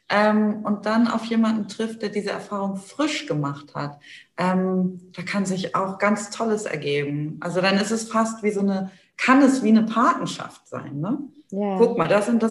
[0.09, 3.99] ähm, und dann auf jemanden trifft, der diese Erfahrung frisch gemacht hat,
[4.39, 7.39] ähm, da kann sich auch ganz Tolles ergeben.
[7.41, 11.01] Also dann ist es fast wie so eine, kann es wie eine Patenschaft sein.
[11.01, 11.19] Ne?
[11.51, 11.77] Ja.
[11.77, 12.51] Guck mal, das sind das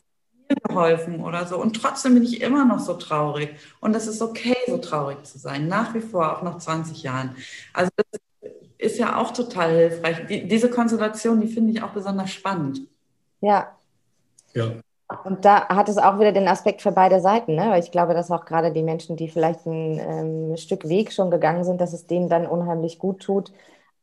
[0.68, 1.58] geholfen oder so.
[1.60, 3.56] Und trotzdem bin ich immer noch so traurig.
[3.80, 7.36] Und es ist okay, so traurig zu sein, nach wie vor, auch nach 20 Jahren.
[7.74, 8.20] Also das
[8.80, 10.26] ist ja auch total hilfreich.
[10.28, 12.82] Die, diese Konstellation, die finde ich auch besonders spannend.
[13.42, 13.76] Ja.
[14.54, 14.72] Ja.
[15.26, 17.70] Und da hat es auch wieder den Aspekt für beide Seiten, ne?
[17.70, 21.30] weil ich glaube, dass auch gerade die Menschen, die vielleicht ein ähm, Stück Weg schon
[21.30, 23.52] gegangen sind, dass es denen dann unheimlich gut tut,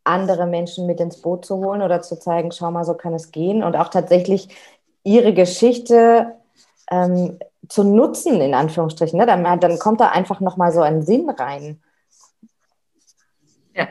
[0.05, 3.31] andere Menschen mit ins Boot zu holen oder zu zeigen, schau mal, so kann es
[3.31, 4.49] gehen und auch tatsächlich
[5.05, 6.35] ihre Geschichte
[6.91, 9.19] ähm, zu nutzen, in Anführungsstrichen.
[9.19, 9.27] Ne?
[9.27, 11.81] Dann, dann kommt da einfach nochmal so ein Sinn rein.
[13.75, 13.87] Ja.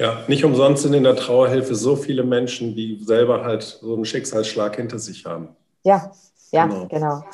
[0.00, 4.06] Ja, nicht umsonst sind in der Trauerhilfe so viele Menschen, die selber halt so einen
[4.06, 5.50] Schicksalsschlag hinter sich haben.
[5.84, 6.10] Ja,
[6.52, 6.86] ja, genau.
[6.88, 7.24] genau.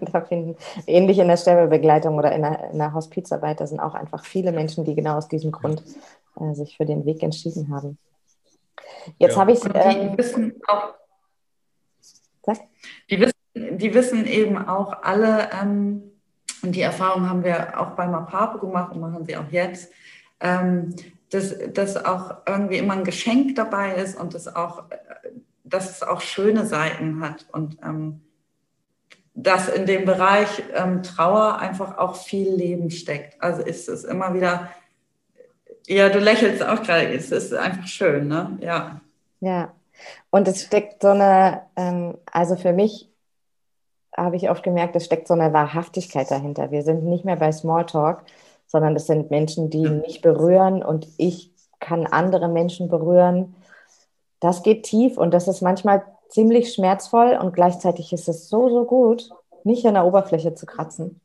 [0.12, 0.56] da finden,
[0.88, 4.50] ähnlich in der Sterbebegleitung oder in der, in der, Hospizarbeit, da sind auch einfach viele
[4.50, 5.84] Menschen, die genau aus diesem Grund
[6.40, 7.98] äh, sich für den Weg entschieden haben.
[9.18, 9.40] Jetzt ja.
[9.40, 9.64] habe ich.
[9.72, 10.94] Ähm, die wissen auch.
[12.44, 12.58] Sag?
[13.10, 16.02] Die wissen, die wissen eben auch alle, ähm,
[16.64, 19.92] und die Erfahrung haben wir auch bei Mapapo gemacht und machen sie auch jetzt,
[20.40, 20.96] ähm,
[21.30, 24.84] dass, dass auch irgendwie immer ein Geschenk dabei ist und dass auch
[25.68, 28.20] dass es auch schöne Seiten hat und ähm,
[29.34, 33.40] dass in dem Bereich ähm, Trauer einfach auch viel Leben steckt.
[33.40, 34.68] Also ist es immer wieder,
[35.86, 38.58] ja, du lächelst auch gerade, es ist einfach schön, ne?
[38.60, 39.00] Ja.
[39.40, 39.72] Ja,
[40.30, 43.08] und es steckt so eine, ähm, also für mich
[44.16, 46.72] habe ich oft gemerkt, es steckt so eine Wahrhaftigkeit dahinter.
[46.72, 48.24] Wir sind nicht mehr bei Smalltalk,
[48.68, 53.54] sondern es sind Menschen, die mich berühren und ich kann andere Menschen berühren
[54.40, 58.84] das geht tief und das ist manchmal ziemlich schmerzvoll und gleichzeitig ist es so, so
[58.84, 59.30] gut,
[59.64, 61.20] nicht an der Oberfläche zu kratzen.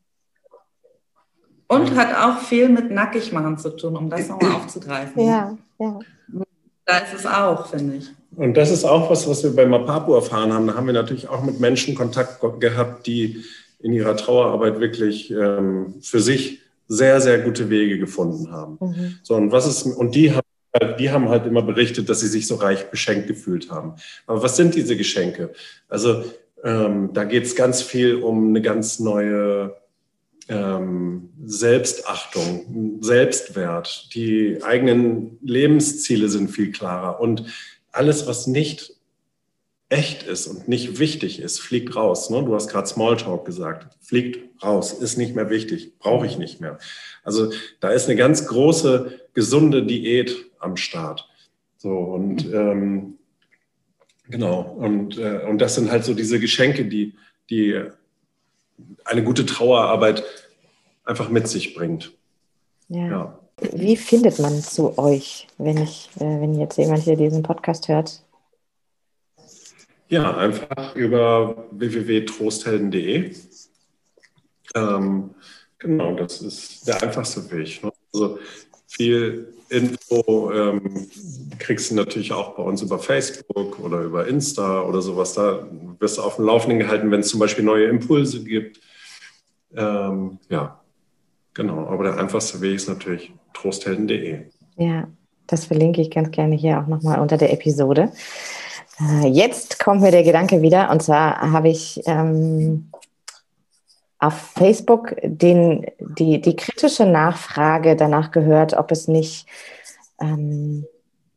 [1.68, 5.26] Und hat auch viel mit Nackigmachen zu tun, um das nochmal aufzugreifen.
[5.26, 6.00] Ja, ja.
[6.86, 8.10] Da ist es auch, finde ich.
[8.36, 10.68] Und das ist auch was, was wir bei Mapapu erfahren haben.
[10.68, 13.44] Da haben wir natürlich auch mit Menschen Kontakt gehabt, die
[13.80, 18.78] in ihrer Trauerarbeit wirklich ähm, für sich sehr, sehr gute Wege gefunden haben.
[18.80, 19.20] Mhm.
[19.24, 20.42] So, und, was ist, und die haben
[21.00, 23.94] die haben halt immer berichtet, dass sie sich so reich beschenkt gefühlt haben.
[24.26, 25.54] Aber was sind diese Geschenke?
[25.88, 26.24] Also
[26.64, 29.76] ähm, da geht es ganz viel um eine ganz neue
[30.50, 34.14] ähm, Selbstachtung, Selbstwert.
[34.16, 37.46] Die eigenen Lebensziele sind viel klarer und
[37.92, 38.96] alles, was nicht
[39.94, 42.32] echt ist und nicht wichtig ist, fliegt raus.
[42.32, 42.44] Ne?
[42.44, 46.80] Du hast gerade Smalltalk gesagt, fliegt raus, ist nicht mehr wichtig, brauche ich nicht mehr.
[47.24, 51.30] Also da ist eine ganz große, gesunde Diät am Start.
[51.78, 53.20] So und ähm,
[54.28, 57.14] genau, und, äh, und das sind halt so diese Geschenke, die,
[57.52, 57.80] die
[59.06, 60.24] eine gute Trauerarbeit
[61.06, 62.14] einfach mit sich bringt.
[62.90, 63.08] Ja.
[63.08, 63.40] ja.
[63.74, 68.23] Wie findet man zu euch, wenn ich, äh, wenn jetzt jemand hier diesen Podcast hört?
[70.14, 73.32] Ja, einfach über www.trosthelden.de.
[74.76, 75.32] Ähm,
[75.80, 77.84] genau, das ist der einfachste Weg.
[77.84, 77.92] Ne?
[78.14, 78.38] Also
[78.86, 81.08] viel Info ähm,
[81.58, 85.34] kriegst du natürlich auch bei uns über Facebook oder über Insta oder sowas.
[85.34, 88.82] Da wirst du auf dem Laufenden gehalten, wenn es zum Beispiel neue Impulse gibt.
[89.76, 90.80] Ähm, ja,
[91.56, 91.88] genau.
[91.88, 94.42] Aber der einfachste Weg ist natürlich trosthelden.de.
[94.78, 95.08] Ja,
[95.48, 98.12] das verlinke ich ganz gerne hier auch nochmal unter der Episode.
[99.00, 102.92] Äh, jetzt kommt mir der Gedanke wieder, und zwar habe ich ähm,
[104.20, 109.48] auf Facebook den, die, die kritische Nachfrage danach gehört, ob es nicht,
[110.22, 110.86] ähm,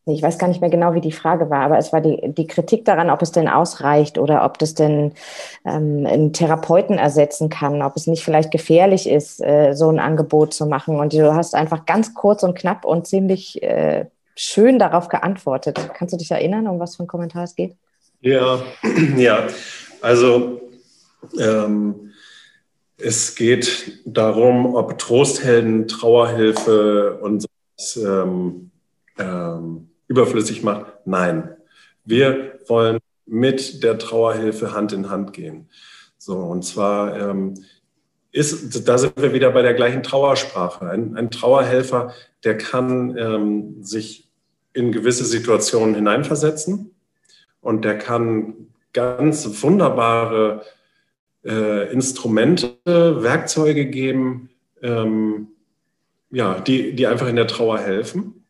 [0.04, 2.46] ich weiß gar nicht mehr genau, wie die Frage war, aber es war die, die
[2.46, 5.14] Kritik daran, ob es denn ausreicht oder ob das denn
[5.64, 10.54] ähm, einen Therapeuten ersetzen kann, ob es nicht vielleicht gefährlich ist, äh, so ein Angebot
[10.54, 11.00] zu machen.
[11.00, 14.04] Und du hast einfach ganz kurz und knapp und ziemlich äh,
[14.36, 15.78] schön darauf geantwortet.
[15.94, 17.74] Kannst du dich erinnern, um was für ein Kommentar es geht?
[18.20, 18.62] Ja,
[19.16, 19.46] ja.
[20.02, 20.60] Also
[21.38, 22.12] ähm,
[22.98, 28.70] es geht darum, ob Trosthelden, Trauerhilfe und sowas ähm,
[29.18, 30.86] ähm, überflüssig macht.
[31.04, 31.50] Nein.
[32.04, 35.68] Wir wollen mit der Trauerhilfe Hand in Hand gehen.
[36.18, 37.54] So, und zwar ähm,
[38.32, 40.88] ist, da sind wir wieder bei der gleichen Trauersprache.
[40.88, 42.12] Ein, ein Trauerhelfer,
[42.44, 44.25] der kann ähm, sich
[44.76, 46.94] in gewisse Situationen hineinversetzen
[47.60, 50.62] und der kann ganz wunderbare
[51.44, 54.50] äh, Instrumente, Werkzeuge geben,
[54.82, 55.48] ähm,
[56.30, 58.44] ja, die, die einfach in der Trauer helfen.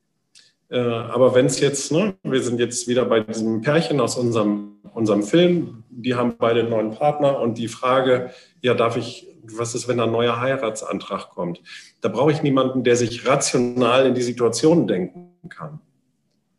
[0.69, 4.79] Äh, aber wenn es jetzt, ne, wir sind jetzt wieder bei diesem Pärchen aus unserem,
[4.95, 8.31] unserem Film, die haben beide einen neuen Partner und die Frage,
[8.63, 11.63] ja, darf ich, was ist, wenn ein neuer Heiratsantrag kommt?
[12.01, 15.81] Da brauche ich niemanden, der sich rational in die Situation denken kann,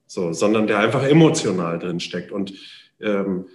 [0.07, 2.31] so, sondern der einfach emotional drin steckt.
[2.31, 2.53] Und
[2.99, 3.45] ähm,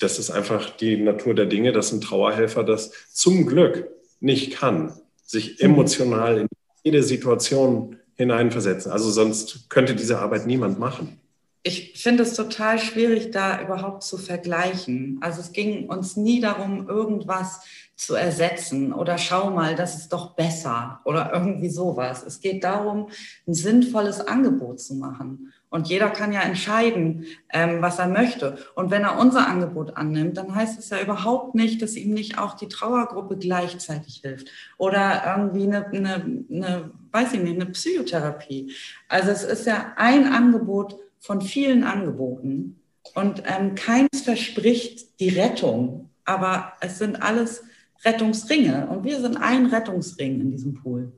[0.00, 3.88] das ist einfach die Natur der Dinge, dass ein Trauerhelfer das zum Glück
[4.18, 4.94] nicht kann,
[5.24, 5.66] sich mhm.
[5.66, 6.48] emotional in
[6.82, 8.90] jede Situation hineinversetzen.
[8.90, 11.20] Also sonst könnte diese Arbeit niemand machen.
[11.62, 15.18] Ich finde es total schwierig, da überhaupt zu vergleichen.
[15.20, 17.60] Also es ging uns nie darum, irgendwas
[17.96, 22.24] zu ersetzen oder schau mal, das ist doch besser oder irgendwie sowas.
[22.26, 23.10] Es geht darum,
[23.46, 25.52] ein sinnvolles Angebot zu machen.
[25.70, 28.58] Und jeder kann ja entscheiden, ähm, was er möchte.
[28.74, 32.38] Und wenn er unser Angebot annimmt, dann heißt es ja überhaupt nicht, dass ihm nicht
[32.38, 34.48] auch die Trauergruppe gleichzeitig hilft
[34.78, 38.72] oder irgendwie eine, eine, eine weiß ich nicht, eine Psychotherapie.
[39.08, 42.80] Also es ist ja ein Angebot von vielen Angeboten
[43.14, 47.62] und ähm, keins verspricht die Rettung, aber es sind alles
[48.04, 51.12] Rettungsringe und wir sind ein Rettungsring in diesem Pool.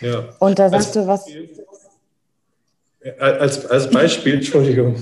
[0.00, 0.30] Ja.
[0.38, 1.26] Und da sagst als, du was.
[3.18, 4.96] Als, als Beispiel, Entschuldigung,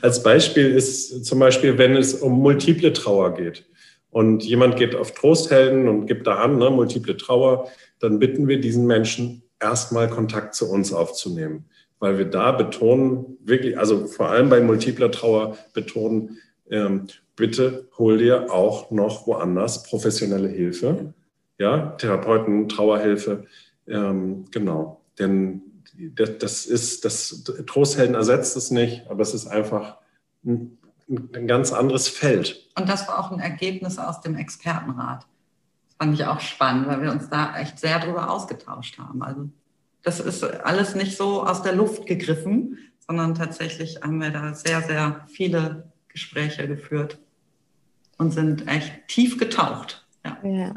[0.00, 3.64] als Beispiel ist zum Beispiel, wenn es um multiple Trauer geht
[4.10, 7.68] und jemand geht auf Trosthelden und gibt da an, ne, multiple Trauer,
[7.98, 11.64] dann bitten wir diesen Menschen erstmal Kontakt zu uns aufzunehmen,
[11.98, 16.38] weil wir da betonen, wirklich, also vor allem bei multipler Trauer betonen,
[16.70, 21.14] ähm, bitte hol dir auch noch woanders professionelle Hilfe,
[21.58, 23.46] ja, Therapeuten, Trauerhilfe,
[23.88, 25.62] ähm, genau, denn
[25.98, 29.98] das, das ist, das Trosthelden ersetzt es nicht, aber es ist einfach
[30.44, 30.78] ein,
[31.08, 32.68] ein ganz anderes Feld.
[32.76, 35.26] Und das war auch ein Ergebnis aus dem Expertenrat.
[35.86, 39.22] Das fand ich auch spannend, weil wir uns da echt sehr drüber ausgetauscht haben.
[39.22, 39.48] Also
[40.02, 44.82] das ist alles nicht so aus der Luft gegriffen, sondern tatsächlich haben wir da sehr,
[44.82, 47.18] sehr viele Gespräche geführt
[48.18, 50.06] und sind echt tief getaucht.
[50.24, 50.38] Ja.
[50.44, 50.74] ja.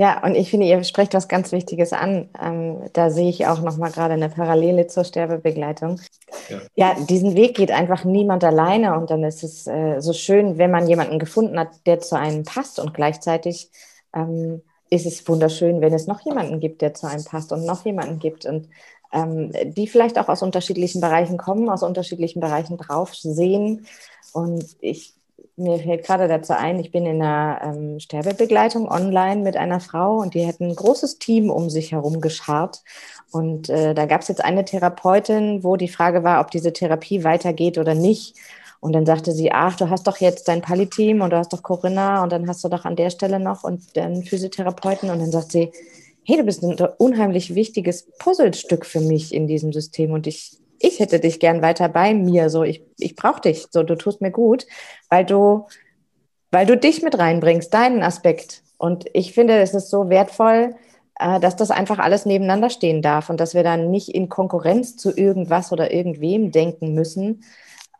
[0.00, 2.28] Ja, und ich finde, ihr sprecht was ganz Wichtiges an.
[2.40, 6.00] Ähm, da sehe ich auch nochmal gerade eine Parallele zur Sterbebegleitung.
[6.48, 6.60] Ja.
[6.76, 7.04] ja.
[7.04, 10.86] diesen Weg geht einfach niemand alleine und dann ist es äh, so schön, wenn man
[10.86, 13.72] jemanden gefunden hat, der zu einem passt und gleichzeitig
[14.14, 17.84] ähm, ist es wunderschön, wenn es noch jemanden gibt, der zu einem passt und noch
[17.84, 18.68] jemanden gibt und
[19.12, 23.84] ähm, die vielleicht auch aus unterschiedlichen Bereichen kommen, aus unterschiedlichen Bereichen drauf sehen.
[24.32, 25.17] Und ich
[25.56, 30.18] mir fällt gerade dazu ein, ich bin in einer ähm, Sterbebegleitung online mit einer Frau
[30.18, 32.82] und die hat ein großes Team um sich herum geschart.
[33.32, 37.24] Und äh, da gab es jetzt eine Therapeutin, wo die Frage war, ob diese Therapie
[37.24, 38.36] weitergeht oder nicht.
[38.80, 41.62] Und dann sagte sie, ach, du hast doch jetzt dein Pali-Team und du hast doch
[41.62, 45.10] Corinna und dann hast du doch an der Stelle noch und den Physiotherapeuten.
[45.10, 45.72] Und dann sagt sie,
[46.24, 51.00] hey, du bist ein unheimlich wichtiges Puzzlestück für mich in diesem System und ich ich
[51.00, 54.30] hätte dich gern weiter bei mir, so ich, ich brauche dich, so du tust mir
[54.30, 54.66] gut,
[55.08, 55.66] weil du,
[56.50, 58.62] weil du dich mit reinbringst, deinen Aspekt.
[58.78, 60.74] Und ich finde, es ist so wertvoll,
[61.18, 64.96] äh, dass das einfach alles nebeneinander stehen darf und dass wir dann nicht in Konkurrenz
[64.96, 67.44] zu irgendwas oder irgendwem denken müssen.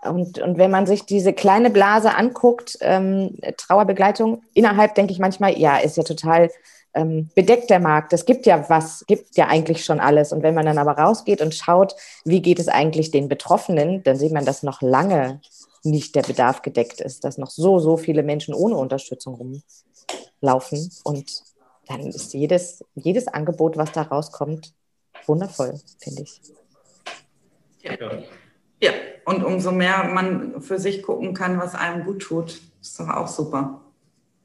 [0.03, 5.59] Und, und wenn man sich diese kleine Blase anguckt, ähm, Trauerbegleitung, innerhalb denke ich manchmal,
[5.59, 6.51] ja, ist ja total
[6.95, 8.13] ähm, bedeckt der Markt.
[8.13, 10.33] Es gibt ja was, gibt ja eigentlich schon alles.
[10.33, 14.17] Und wenn man dann aber rausgeht und schaut, wie geht es eigentlich den Betroffenen, dann
[14.17, 15.41] sieht man, dass noch lange
[15.85, 19.63] nicht der Bedarf gedeckt ist, dass noch so, so viele Menschen ohne Unterstützung
[20.41, 20.91] rumlaufen.
[21.05, 21.45] Und
[21.87, 24.75] dann ist jedes, jedes Angebot, was da rauskommt,
[25.27, 26.41] wundervoll, finde ich.
[27.83, 27.95] Ja.
[28.83, 28.91] ja,
[29.25, 33.29] und umso mehr man für sich gucken kann, was einem gut tut, ist doch auch
[33.29, 33.83] super.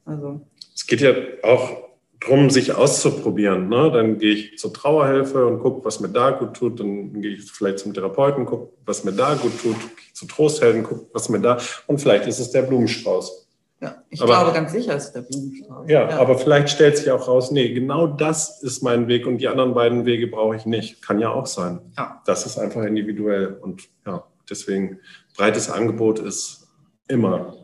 [0.06, 0.42] Also.
[0.76, 1.14] Es geht ja
[1.44, 1.93] auch
[2.26, 3.70] drum, sich auszuprobieren.
[3.70, 3.92] Ne?
[3.92, 6.80] Dann gehe ich zur Trauerhilfe und gucke, was mir da gut tut.
[6.80, 9.80] Dann gehe ich vielleicht zum Therapeuten, gucke, was mir da gut tut.
[9.80, 11.58] Gehe zu Trosthelden, gucke, was mir da.
[11.88, 13.48] Und vielleicht ist es der Blumenstrauß.
[13.82, 15.90] Ja, ich aber, glaube ganz sicher ist der Blumenstrauß.
[15.90, 19.40] Ja, ja, aber vielleicht stellt sich auch raus, nee, genau das ist mein Weg und
[19.40, 21.02] die anderen beiden Wege brauche ich nicht.
[21.02, 21.80] Kann ja auch sein.
[21.98, 22.22] Ja.
[22.26, 25.00] Das ist einfach individuell und ja, deswegen
[25.36, 26.68] breites Angebot ist
[27.10, 27.56] immer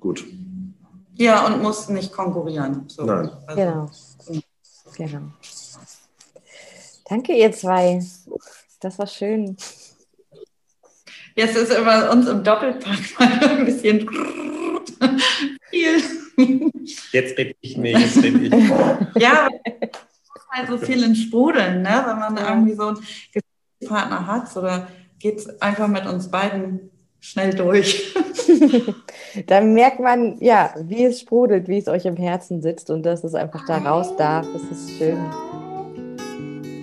[0.00, 0.24] gut.
[1.18, 2.84] Ja, und muss nicht konkurrieren.
[2.88, 3.04] So.
[3.04, 3.30] Nein.
[3.46, 3.90] Also, genau.
[4.96, 5.22] genau.
[7.08, 8.00] Danke, ihr zwei.
[8.80, 9.56] Das war schön.
[11.34, 14.08] Jetzt ist über uns im Doppelpack mal ein bisschen
[15.70, 16.02] viel.
[17.12, 18.52] Jetzt rede ich nicht, jetzt rede ich.
[19.22, 19.48] ja,
[20.50, 22.04] halt so viel in Sprudeln, ne?
[22.06, 22.98] wenn man irgendwie so einen
[23.86, 24.88] Partner hat oder
[25.18, 26.90] geht es einfach mit uns beiden
[27.28, 28.14] schnell durch.
[29.46, 33.24] da merkt man, ja, wie es sprudelt, wie es euch im Herzen sitzt und dass
[33.24, 34.46] es einfach da raus darf.
[34.52, 35.18] Das ist schön.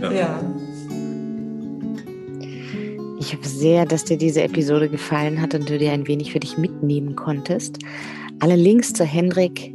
[0.02, 0.12] ja.
[0.12, 0.40] ja.
[3.20, 6.40] Ich hoffe sehr, dass dir diese Episode gefallen hat und du dir ein wenig für
[6.40, 7.80] dich mitnehmen konntest.
[8.40, 9.74] Alle Links zu Hendrik,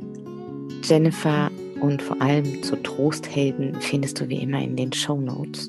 [0.85, 1.51] Jennifer
[1.81, 5.69] und vor allem zu Trosthelden findest du wie immer in den Show Notes.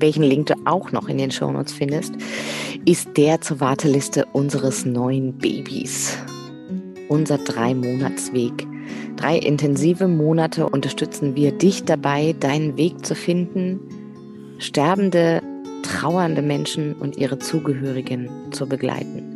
[0.00, 2.14] Welchen Link du auch noch in den Show Notes findest,
[2.84, 6.16] ist der zur Warteliste unseres neuen Babys.
[7.08, 8.66] Unser Drei-Monats-Weg.
[9.16, 13.80] Drei intensive Monate unterstützen wir dich dabei, deinen Weg zu finden,
[14.58, 15.42] Sterbende
[15.82, 19.29] trauernde Menschen und ihre Zugehörigen zu begleiten.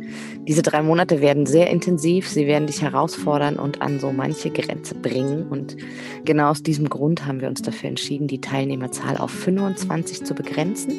[0.47, 4.93] Diese drei Monate werden sehr intensiv, sie werden dich herausfordern und an so manche Grenze
[4.93, 5.47] bringen.
[5.47, 5.75] Und
[6.23, 10.93] genau aus diesem Grund haben wir uns dafür entschieden, die Teilnehmerzahl auf 25 zu begrenzen.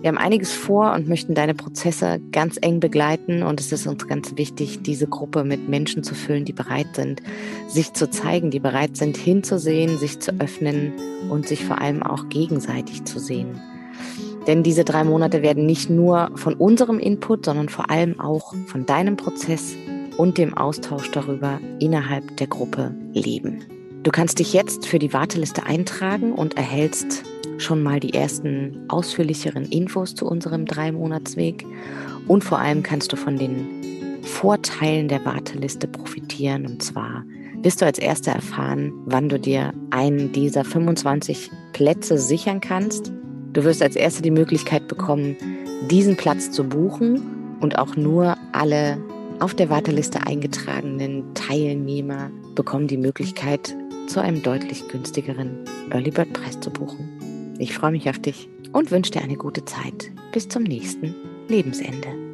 [0.00, 3.42] Wir haben einiges vor und möchten deine Prozesse ganz eng begleiten.
[3.42, 7.22] Und es ist uns ganz wichtig, diese Gruppe mit Menschen zu füllen, die bereit sind,
[7.68, 10.92] sich zu zeigen, die bereit sind, hinzusehen, sich zu öffnen
[11.28, 13.60] und sich vor allem auch gegenseitig zu sehen.
[14.46, 18.86] Denn diese drei Monate werden nicht nur von unserem Input, sondern vor allem auch von
[18.86, 19.76] deinem Prozess
[20.16, 23.64] und dem Austausch darüber innerhalb der Gruppe leben.
[24.02, 27.22] Du kannst dich jetzt für die Warteliste eintragen und erhältst
[27.58, 31.66] schon mal die ersten ausführlicheren Infos zu unserem Drei-Monats-Weg.
[32.26, 36.66] Und vor allem kannst du von den Vorteilen der Warteliste profitieren.
[36.66, 37.24] Und zwar
[37.62, 43.12] wirst du als Erster erfahren, wann du dir einen dieser 25 Plätze sichern kannst
[43.52, 45.36] Du wirst als Erste die Möglichkeit bekommen,
[45.90, 48.98] diesen Platz zu buchen und auch nur alle
[49.40, 53.74] auf der Warteliste eingetragenen Teilnehmer bekommen die Möglichkeit,
[54.06, 57.56] zu einem deutlich günstigeren Early Bird Preis zu buchen.
[57.58, 60.10] Ich freue mich auf dich und wünsche dir eine gute Zeit.
[60.32, 61.14] Bis zum nächsten
[61.48, 62.29] Lebensende.